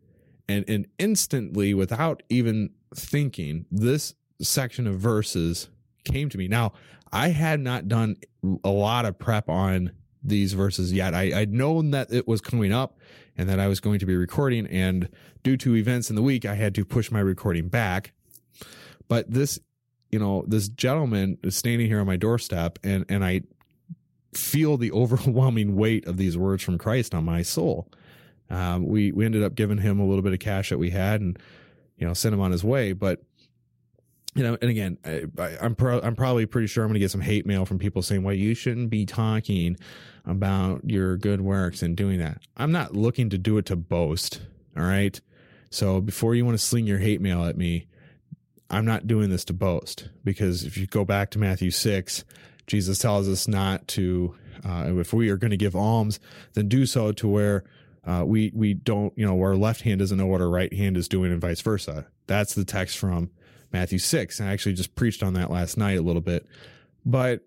[0.47, 5.69] And, and instantly, without even thinking, this section of verses
[6.03, 6.47] came to me.
[6.47, 6.73] Now,
[7.11, 8.17] I had not done
[8.63, 9.91] a lot of prep on
[10.23, 11.13] these verses yet.
[11.13, 12.97] I, I'd known that it was coming up
[13.37, 14.67] and that I was going to be recording.
[14.67, 15.09] And
[15.43, 18.13] due to events in the week, I had to push my recording back.
[19.07, 19.59] But this,
[20.11, 23.41] you know, this gentleman is standing here on my doorstep and, and I
[24.33, 27.89] feel the overwhelming weight of these words from Christ on my soul.
[28.53, 31.21] Um, we, we ended up giving him a little bit of cash that we had
[31.21, 31.39] and,
[31.97, 32.93] you know, sent him on his way.
[32.93, 33.23] But,
[34.35, 37.09] you know, and again, I, am pro- I'm probably pretty sure I'm going to get
[37.09, 39.75] some hate mail from people saying, well, you shouldn't be talking
[40.23, 42.41] about your good works and doing that.
[42.55, 44.41] I'm not looking to do it to boast.
[44.77, 45.19] All right.
[45.71, 47.87] So before you want to sling your hate mail at me,
[48.69, 52.23] I'm not doing this to boast because if you go back to Matthew 6,
[52.67, 56.19] Jesus tells us not to, uh, if we are going to give alms,
[56.53, 57.63] then do so to where
[58.05, 60.97] uh, we we don't, you know, our left hand doesn't know what our right hand
[60.97, 62.07] is doing and vice versa.
[62.27, 63.31] That's the text from
[63.71, 64.39] Matthew 6.
[64.39, 66.45] And I actually just preached on that last night a little bit.
[67.05, 67.41] But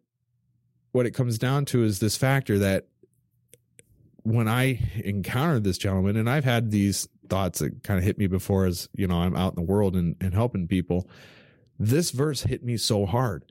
[0.93, 2.89] what it comes down to is this factor that
[4.23, 8.27] when I encountered this gentleman, and I've had these thoughts that kind of hit me
[8.27, 11.09] before as, you know, I'm out in the world and, and helping people.
[11.79, 13.45] This verse hit me so hard.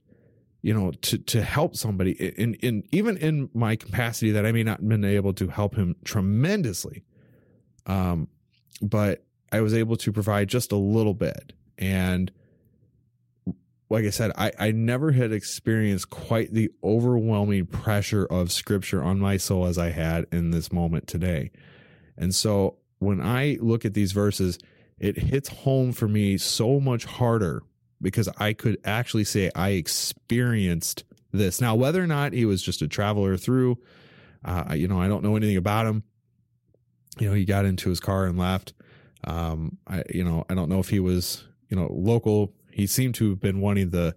[0.66, 4.63] You know, to to help somebody in in even in my capacity that I may
[4.63, 7.03] not have been able to help him tremendously.
[7.86, 8.30] Um,
[8.82, 11.53] but I was able to provide just a little bit.
[11.78, 12.32] And
[13.91, 19.20] like I said, I, I never had experienced quite the overwhelming pressure of scripture on
[19.20, 21.51] my soul as I had in this moment today.
[22.18, 24.57] And so when I look at these verses,
[24.97, 27.61] it hits home for me so much harder
[28.01, 31.61] because I could actually say I experienced this.
[31.61, 33.77] Now, whether or not he was just a traveler through,
[34.43, 36.03] uh, you know, I don't know anything about him.
[37.19, 38.73] You know, he got into his car and left.
[39.23, 42.53] Um, I, you know, I don't know if he was, you know, local.
[42.71, 44.15] He seemed to have been wanting the,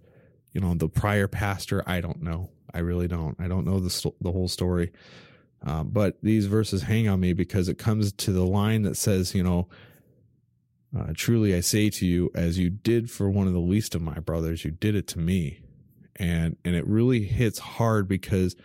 [0.53, 1.83] you know, the prior pastor.
[1.87, 2.49] I don't know.
[2.73, 3.35] I really don't.
[3.39, 4.91] I don't know the the whole story.
[5.63, 9.35] Um, but these verses hang on me because it comes to the line that says,
[9.35, 9.67] you know,
[10.97, 14.01] uh, truly I say to you, as you did for one of the least of
[14.01, 15.61] my brothers, you did it to me.
[16.15, 18.55] And, and it really hits hard because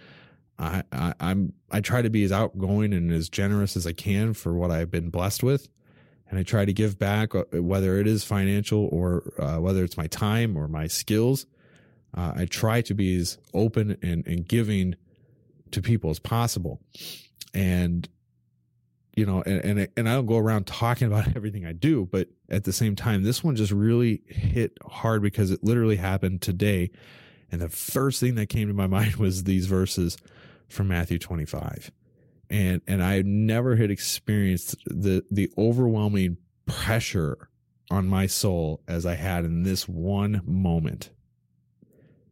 [0.58, 4.34] I, I I'm, I try to be as outgoing and as generous as I can
[4.34, 5.68] for what I've been blessed with.
[6.28, 9.96] And I try to give back, uh, whether it is financial or uh, whether it's
[9.96, 11.46] my time or my skills.
[12.16, 14.94] Uh, I try to be as open and, and giving
[15.72, 16.80] to people as possible.
[17.52, 18.08] And
[19.16, 22.28] you know, and, and and I don't go around talking about everything I do, but
[22.48, 26.90] at the same time, this one just really hit hard because it literally happened today.
[27.50, 30.16] And the first thing that came to my mind was these verses
[30.68, 31.92] from Matthew 25.
[32.50, 36.36] And and I never had experienced the the overwhelming
[36.66, 37.48] pressure
[37.90, 41.10] on my soul as I had in this one moment.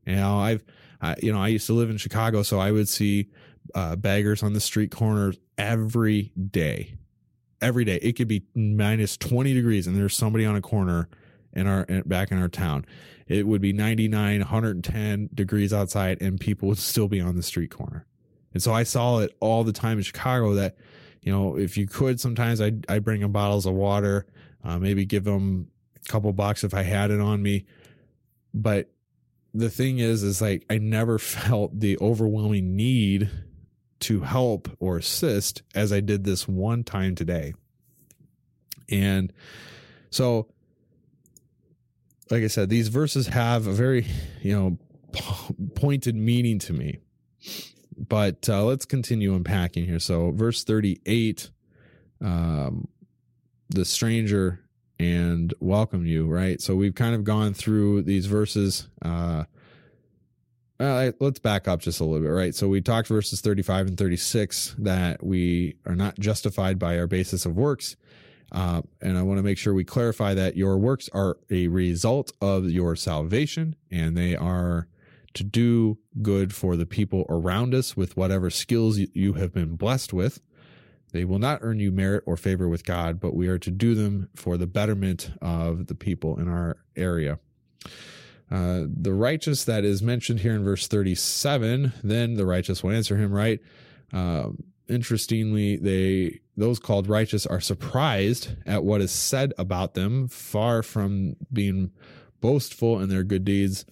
[0.07, 0.65] You know, I've
[1.01, 3.29] I, you know, I used to live in Chicago, so I would see
[3.75, 6.97] uh, beggars on the street corners every day.
[7.61, 7.97] Every day.
[8.03, 11.09] It could be minus 20 degrees and there's somebody on a corner
[11.53, 12.85] in our back in our town.
[13.29, 17.71] It would be 99, 110 degrees outside and people would still be on the street
[17.71, 18.07] corner.
[18.53, 20.77] And so I saw it all the time in Chicago that,
[21.23, 24.27] you know, if you could, sometimes I'd, I'd bring them bottles of water,
[24.65, 27.65] uh, maybe give them a couple bucks if I had it on me.
[28.53, 28.91] But
[29.55, 33.31] the thing is, is like I never felt the overwhelming need
[34.03, 37.55] to help or assist as I did this one time today.
[38.89, 39.33] And
[40.11, 40.49] so,
[42.31, 44.07] like I said, these verses have a very,
[44.43, 44.79] you know,
[45.75, 46.99] pointed meaning to me.
[47.97, 50.01] But uh, let's continue unpacking here.
[50.01, 51.51] So, verse 38,
[52.21, 52.89] um,
[53.69, 54.61] the stranger
[54.99, 56.61] and welcome you, right?
[56.61, 58.89] So, we've kind of gone through these verses.
[59.01, 59.45] Uh,
[60.83, 62.55] uh, let's back up just a little bit, right?
[62.55, 67.47] So we talked verses 35 and 36 that we are not justified by our basis
[67.47, 67.97] of works.
[68.51, 72.33] Uh, and I want to make sure we clarify that your works are a result
[72.41, 74.89] of your salvation and they are
[75.35, 80.13] to do good for the people around us with whatever skills you have been blessed
[80.13, 80.41] with.
[81.13, 83.95] They will not earn you merit or favor with God, but we are to do
[83.95, 87.39] them for the betterment of the people in our area.
[88.53, 93.17] Uh, the righteous that is mentioned here in verse 37, then the righteous will answer
[93.17, 93.61] him, right?
[94.13, 94.51] Uh,
[94.89, 101.35] interestingly, they those called righteous are surprised at what is said about them, far from
[101.51, 101.93] being
[102.43, 103.87] boastful in their good deeds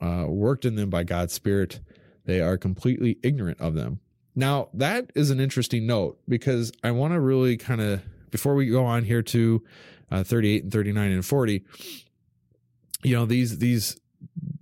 [0.00, 1.80] uh, worked in them by God's Spirit.
[2.24, 4.00] They are completely ignorant of them.
[4.34, 8.66] Now, that is an interesting note because I want to really kind of, before we
[8.66, 9.62] go on here to
[10.10, 11.64] uh, 38 and 39 and 40,
[13.02, 13.99] you know these these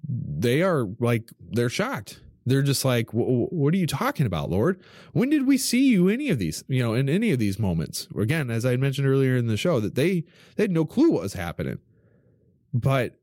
[0.09, 2.23] they are like they're shocked.
[2.47, 4.81] They're just like what are you talking about lord?
[5.13, 8.09] When did we see you any of these you know in any of these moments?
[8.19, 10.25] Again as i mentioned earlier in the show that they
[10.57, 11.79] they had no clue what was happening.
[12.73, 13.17] But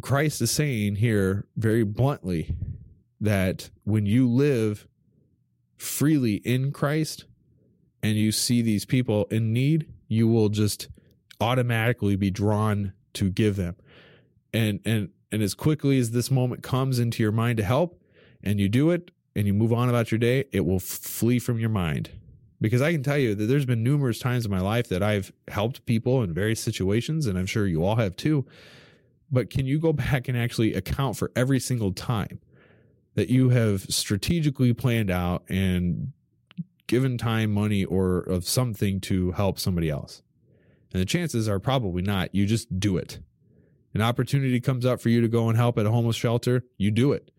[0.00, 2.54] christ is saying here very bluntly
[3.20, 4.86] that when you live
[5.76, 7.24] freely in christ
[8.00, 10.88] and you see these people in need you will just
[11.40, 13.76] automatically be drawn to give them.
[14.52, 18.00] And and and as quickly as this moment comes into your mind to help
[18.42, 21.58] and you do it and you move on about your day it will flee from
[21.58, 22.10] your mind.
[22.60, 25.32] Because i can tell you that there's been numerous times in my life that i've
[25.48, 28.46] helped people in various situations and i'm sure you all have too.
[29.30, 32.40] But can you go back and actually account for every single time
[33.14, 36.12] that you have strategically planned out and
[36.86, 40.22] given time money or of something to help somebody else?
[40.92, 42.34] And the chances are probably not.
[42.34, 43.18] You just do it
[43.94, 46.90] an opportunity comes up for you to go and help at a homeless shelter, you
[46.90, 47.30] do it.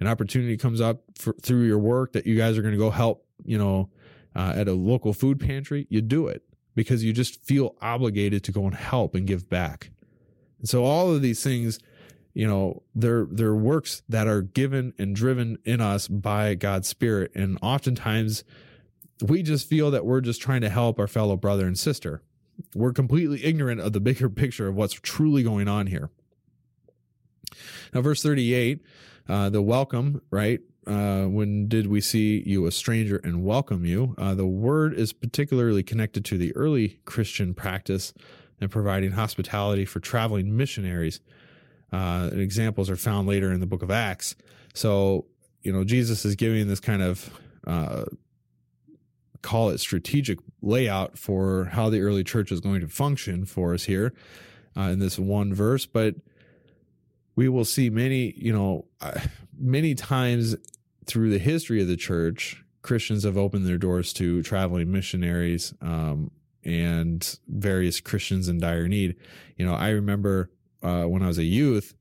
[0.00, 2.90] An opportunity comes up for, through your work that you guys are going to go
[2.90, 3.90] help, you know,
[4.36, 6.42] uh, at a local food pantry, you do it
[6.74, 9.90] because you just feel obligated to go and help and give back.
[10.60, 11.80] And so all of these things,
[12.38, 17.32] you know they're they're works that are given and driven in us by God's Spirit,
[17.34, 18.44] and oftentimes
[19.26, 22.22] we just feel that we're just trying to help our fellow brother and sister.
[22.74, 26.10] We're completely ignorant of the bigger picture of what's truly going on here.
[27.94, 28.80] Now, verse 38,
[29.28, 30.60] uh, the welcome, right?
[30.86, 34.14] Uh, when did we see you a stranger and welcome you?
[34.16, 38.14] Uh, the word is particularly connected to the early Christian practice
[38.60, 41.20] and providing hospitality for traveling missionaries.
[41.92, 44.34] Uh, examples are found later in the book of Acts.
[44.74, 45.26] So,
[45.62, 48.04] you know, Jesus is giving this kind of uh,
[49.42, 53.84] call it strategic layout for how the early church is going to function for us
[53.84, 54.12] here
[54.76, 55.86] uh, in this one verse.
[55.86, 56.16] But
[57.36, 59.20] we will see many, you know, uh,
[59.56, 60.56] many times
[61.06, 66.30] through the history of the church, Christians have opened their doors to traveling missionaries um,
[66.64, 69.16] and various Christians in dire need.
[69.56, 70.50] You know, I remember
[70.82, 71.94] uh, when I was a youth,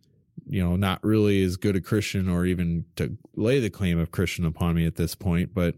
[0.50, 4.12] you know, not really as good a Christian or even to lay the claim of
[4.12, 5.76] Christian upon me at this point, but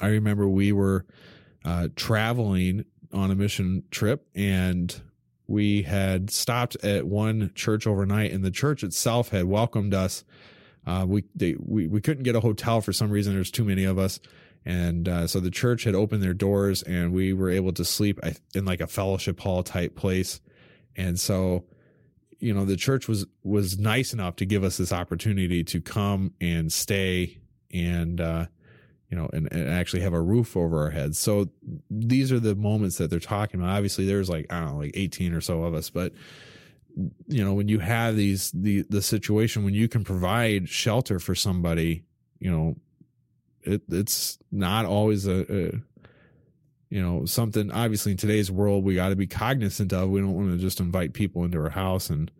[0.00, 1.04] I remember we were
[1.64, 5.00] uh, traveling on a mission trip and
[5.46, 10.24] we had stopped at one church overnight and the church itself had welcomed us.
[10.86, 13.34] Uh, we, they, we, we couldn't get a hotel for some reason.
[13.34, 14.18] There's too many of us.
[14.64, 18.20] And uh, so the church had opened their doors and we were able to sleep
[18.54, 20.40] in like a fellowship hall type place.
[20.96, 21.64] And so,
[22.38, 26.32] you know, the church was, was nice enough to give us this opportunity to come
[26.40, 27.38] and stay
[27.72, 28.46] and, uh,
[29.12, 31.18] you know, and, and actually have a roof over our heads.
[31.18, 31.50] So
[31.90, 33.76] these are the moments that they're talking about.
[33.76, 36.14] Obviously, there's like I don't know, like 18 or so of us, but
[37.28, 41.34] you know, when you have these the the situation when you can provide shelter for
[41.34, 42.04] somebody,
[42.38, 42.76] you know,
[43.60, 45.72] it it's not always a, a
[46.88, 47.70] you know something.
[47.70, 50.08] Obviously, in today's world, we got to be cognizant of.
[50.08, 52.30] We don't want to just invite people into our house and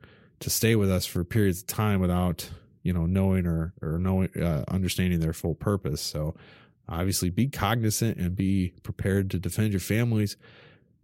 [0.41, 2.49] to stay with us for periods of time without
[2.83, 6.01] you know knowing or or knowing uh, understanding their full purpose.
[6.01, 6.35] So
[6.89, 10.37] obviously be cognizant and be prepared to defend your families.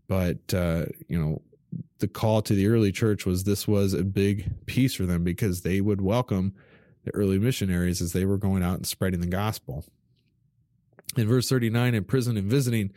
[0.06, 1.42] But, uh, you know,
[1.98, 5.62] the call to the early church was this was a big piece for them because
[5.62, 6.54] they would welcome
[7.04, 9.84] the early missionaries as they were going out and spreading the gospel.
[11.16, 12.92] In verse 39, in prison and visiting,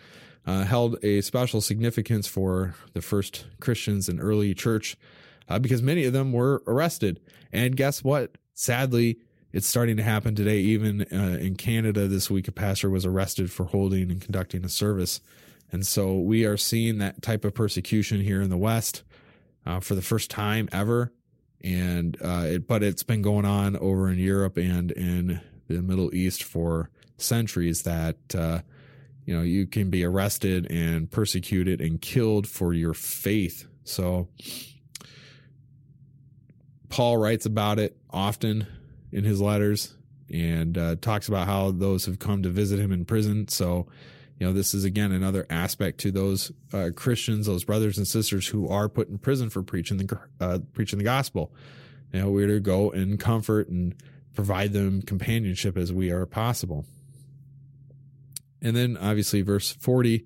[0.46, 4.98] uh, held a special significance for the first Christians in early church
[5.48, 7.20] uh, because many of them were arrested.
[7.52, 8.38] And guess what?
[8.54, 9.20] Sadly,
[9.54, 10.60] it's starting to happen today.
[10.60, 14.70] Even uh, in Canada this week, a pastor was arrested for holding and conducting a
[14.70, 15.22] service.
[15.72, 19.04] And so we are seeing that type of persecution here in the West
[19.66, 21.12] uh, for the first time ever.
[21.64, 26.14] And, uh, it, but it's been going on over in Europe and in the Middle
[26.14, 28.62] East for centuries that, uh,
[29.26, 33.68] you know, you can be arrested and persecuted and killed for your faith.
[33.84, 34.28] So
[36.90, 38.68] Paul writes about it often
[39.12, 39.96] in his letters
[40.34, 43.48] and uh, talks about how those have come to visit him in prison.
[43.48, 43.88] So,
[44.40, 48.48] you know, this is again another aspect to those uh, Christians, those brothers and sisters
[48.48, 51.54] who are put in prison for preaching the uh, preaching the gospel.
[52.14, 53.96] You know, we're to go and comfort and
[54.34, 56.86] provide them companionship as we are possible.
[58.62, 60.26] And then, obviously, verse forty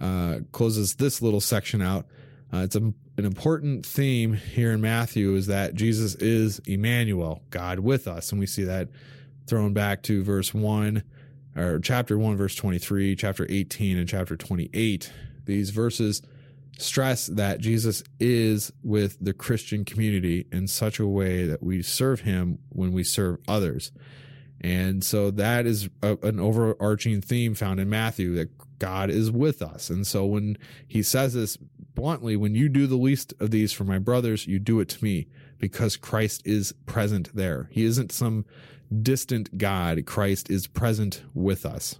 [0.00, 2.06] uh, closes this little section out.
[2.52, 7.78] Uh, it's a an important theme here in Matthew is that Jesus is Emmanuel, God
[7.78, 8.30] with us.
[8.30, 8.88] And we see that
[9.46, 11.02] thrown back to verse 1
[11.56, 15.10] or chapter 1, verse 23, chapter 18, and chapter 28.
[15.46, 16.20] These verses
[16.78, 22.20] stress that Jesus is with the Christian community in such a way that we serve
[22.20, 23.92] him when we serve others.
[24.60, 29.62] And so that is a, an overarching theme found in Matthew that God is with
[29.62, 29.88] us.
[29.88, 31.56] And so when he says this
[31.96, 35.02] bluntly, when you do the least of these for my brothers, you do it to
[35.02, 35.26] me
[35.58, 37.68] because Christ is present there.
[37.72, 38.44] He isn't some
[39.02, 40.06] distant God.
[40.06, 41.98] Christ is present with us.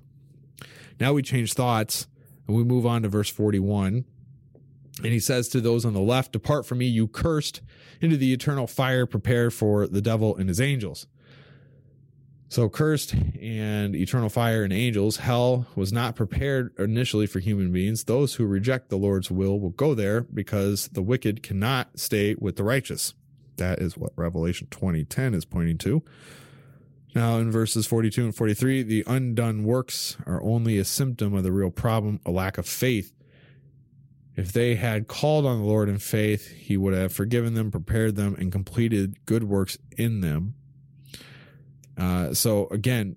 [1.00, 2.06] Now we change thoughts
[2.46, 4.04] and we move on to verse 41.
[5.02, 7.60] And he says to those on the left, Depart from me, you cursed,
[8.00, 11.06] into the eternal fire prepared for the devil and his angels.
[12.48, 18.04] So cursed and eternal fire and angels, hell was not prepared initially for human beings.
[18.04, 22.56] Those who reject the Lord's will will go there because the wicked cannot stay with
[22.56, 23.14] the righteous.
[23.56, 26.02] That is what Revelation 2010 is pointing to.
[27.16, 31.52] Now in verses 42 and 43, the undone works are only a symptom of the
[31.52, 33.12] real problem, a lack of faith.
[34.36, 38.16] If they had called on the Lord in faith, he would have forgiven them, prepared
[38.16, 40.54] them, and completed good works in them.
[41.96, 43.16] Uh, so again,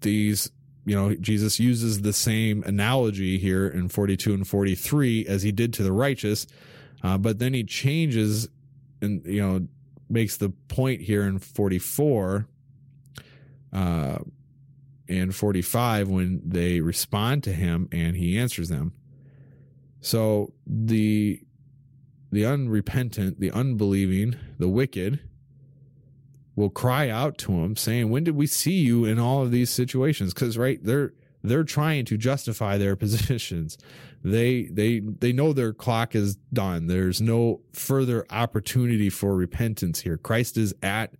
[0.00, 0.50] these,
[0.84, 5.72] you know, Jesus uses the same analogy here in 42 and 43 as he did
[5.74, 6.46] to the righteous,
[7.02, 8.48] uh, but then he changes
[9.00, 9.66] and, you know,
[10.08, 12.46] makes the point here in 44
[13.72, 14.18] uh,
[15.08, 18.92] and 45 when they respond to him and he answers them.
[20.00, 21.40] So the
[22.30, 25.20] the unrepentant, the unbelieving, the wicked
[26.56, 29.70] will cry out to him saying, "When did we see you in all of these
[29.70, 33.78] situations?" Cuz right, they're they're trying to justify their positions.
[34.22, 36.86] They they they know their clock is done.
[36.86, 40.16] There's no further opportunity for repentance here.
[40.16, 41.14] Christ is at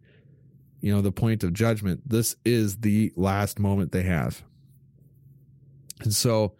[0.81, 2.09] you know the point of judgment.
[2.09, 4.43] This is the last moment they have.
[6.01, 6.55] And so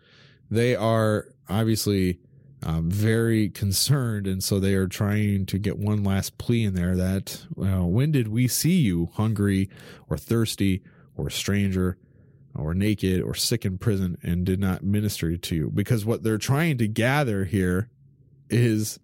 [0.51, 2.21] they are obviously
[2.65, 6.97] um, very concerned, and so they are trying to get one last plea in there
[6.97, 9.69] that well, when did we see you hungry
[10.09, 10.83] or thirsty
[11.17, 11.99] or a stranger
[12.55, 15.71] or naked or sick in prison and did not minister to you?
[15.75, 17.91] Because what they're trying to gather here
[18.49, 18.99] is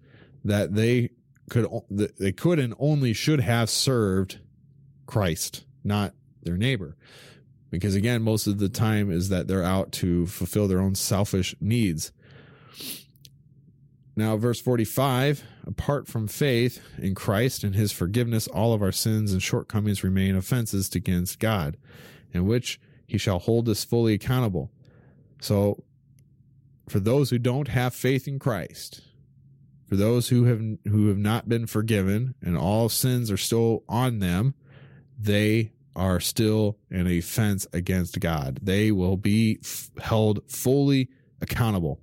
[0.45, 1.11] that they
[1.51, 4.39] could they could and only should have served
[5.07, 6.97] Christ, not their neighbor.
[7.71, 11.55] Because again, most of the time is that they're out to fulfill their own selfish
[11.61, 12.11] needs.
[14.17, 19.33] Now, verse 45 apart from faith in Christ and his forgiveness, all of our sins
[19.33, 21.77] and shortcomings remain offenses against God,
[22.33, 24.71] in which he shall hold us fully accountable.
[25.41, 25.85] So,
[26.89, 29.03] for those who don't have faith in Christ,
[29.89, 34.19] for those who have who have not been forgiven and all sins are still on
[34.19, 34.55] them,
[35.19, 38.61] they are still an offense against God.
[38.63, 41.09] They will be f- held fully
[41.41, 42.01] accountable.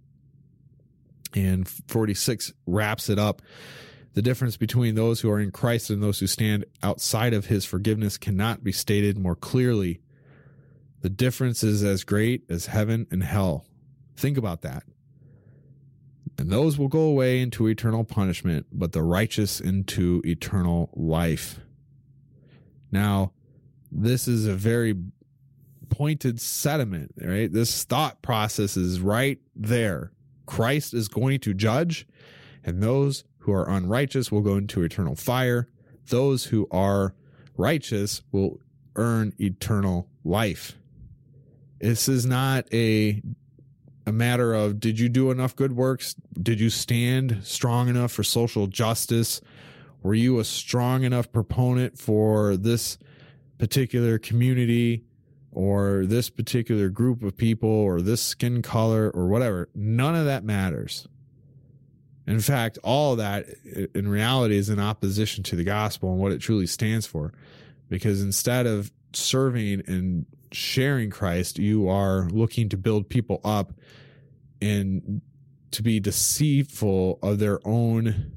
[1.37, 3.41] And 46 wraps it up.
[4.13, 7.63] The difference between those who are in Christ and those who stand outside of his
[7.63, 10.01] forgiveness cannot be stated more clearly.
[11.01, 13.65] The difference is as great as heaven and hell.
[14.15, 14.83] Think about that.
[16.39, 21.59] And those will go away into eternal punishment, but the righteous into eternal life.
[22.91, 23.33] Now,
[23.91, 24.95] this is a very
[25.89, 27.51] pointed sentiment, right?
[27.51, 30.11] This thought process is right there.
[30.47, 32.07] Christ is going to judge,
[32.63, 35.69] and those who are unrighteous will go into eternal fire.
[36.09, 37.13] Those who are
[37.55, 38.59] righteous will
[38.95, 40.75] earn eternal life.
[41.79, 43.21] This is not a
[44.07, 46.15] a matter of did you do enough good works?
[46.41, 49.41] Did you stand strong enough for social justice?
[50.01, 52.97] Were you a strong enough proponent for this
[53.57, 55.03] particular community
[55.57, 59.69] or this particular group of people or this skin color or whatever?
[59.73, 61.07] None of that matters.
[62.27, 63.47] In fact, all of that
[63.95, 67.33] in reality is in opposition to the gospel and what it truly stands for.
[67.89, 73.73] Because instead of serving and sharing Christ, you are looking to build people up
[74.61, 75.21] and
[75.71, 78.33] to be deceitful of their own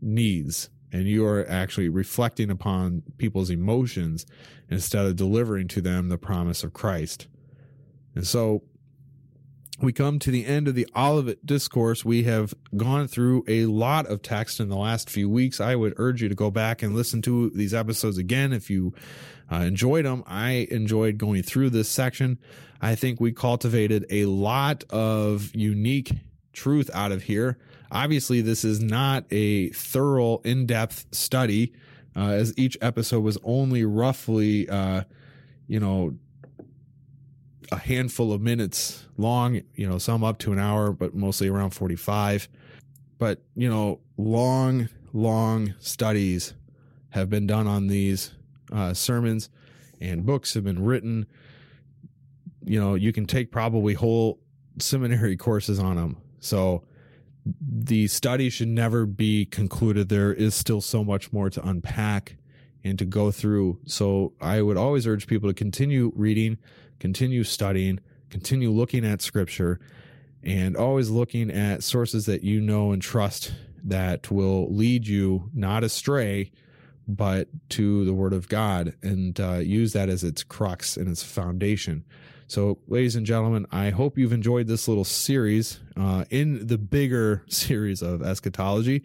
[0.00, 4.24] needs and you are actually reflecting upon people's emotions
[4.70, 7.26] instead of delivering to them the promise of Christ.
[8.14, 8.62] And so
[9.80, 12.04] we come to the end of the Olivet discourse.
[12.04, 15.60] We have gone through a lot of text in the last few weeks.
[15.60, 18.94] I would urge you to go back and listen to these episodes again if you
[19.50, 20.22] uh, enjoyed them.
[20.28, 22.38] I enjoyed going through this section.
[22.80, 26.12] I think we cultivated a lot of unique
[26.52, 27.58] truth out of here.
[27.94, 31.72] Obviously, this is not a thorough, in depth study,
[32.16, 35.04] uh, as each episode was only roughly, uh,
[35.68, 36.16] you know,
[37.70, 41.70] a handful of minutes long, you know, some up to an hour, but mostly around
[41.70, 42.48] 45.
[43.18, 46.54] But, you know, long, long studies
[47.10, 48.32] have been done on these
[48.72, 49.50] uh, sermons
[50.00, 51.26] and books have been written.
[52.64, 54.40] You know, you can take probably whole
[54.80, 56.16] seminary courses on them.
[56.40, 56.82] So,
[57.46, 60.08] the study should never be concluded.
[60.08, 62.36] There is still so much more to unpack
[62.82, 63.80] and to go through.
[63.86, 66.58] So I would always urge people to continue reading,
[67.00, 69.80] continue studying, continue looking at scripture,
[70.42, 75.84] and always looking at sources that you know and trust that will lead you not
[75.84, 76.50] astray,
[77.06, 81.22] but to the word of God and uh, use that as its crux and its
[81.22, 82.04] foundation.
[82.46, 87.42] So, ladies and gentlemen, I hope you've enjoyed this little series uh, in the bigger
[87.48, 89.02] series of eschatology.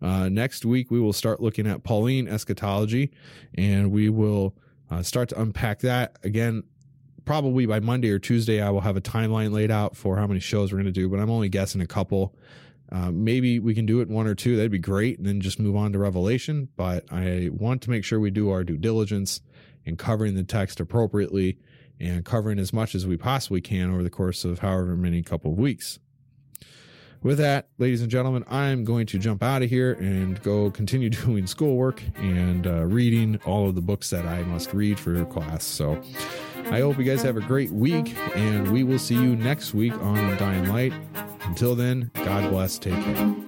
[0.00, 3.10] Uh, next week, we will start looking at Pauline eschatology
[3.54, 4.54] and we will
[4.90, 6.16] uh, start to unpack that.
[6.22, 6.62] Again,
[7.26, 10.40] probably by Monday or Tuesday, I will have a timeline laid out for how many
[10.40, 12.34] shows we're going to do, but I'm only guessing a couple.
[12.90, 14.56] Uh, maybe we can do it one or two.
[14.56, 15.18] That'd be great.
[15.18, 16.68] And then just move on to Revelation.
[16.76, 19.42] But I want to make sure we do our due diligence
[19.84, 21.58] in covering the text appropriately
[22.00, 25.52] and covering as much as we possibly can over the course of however many couple
[25.52, 25.98] of weeks.
[27.20, 31.10] with that, ladies and gentlemen, I'm going to jump out of here and go continue
[31.26, 35.64] doing schoolwork and uh, reading all of the books that I must read for class.
[35.64, 36.00] So
[36.70, 39.94] I hope you guys have a great week, and we will see you next week
[39.94, 40.92] on Dying Light.
[41.42, 42.78] Until then, God bless.
[42.78, 43.47] Take care.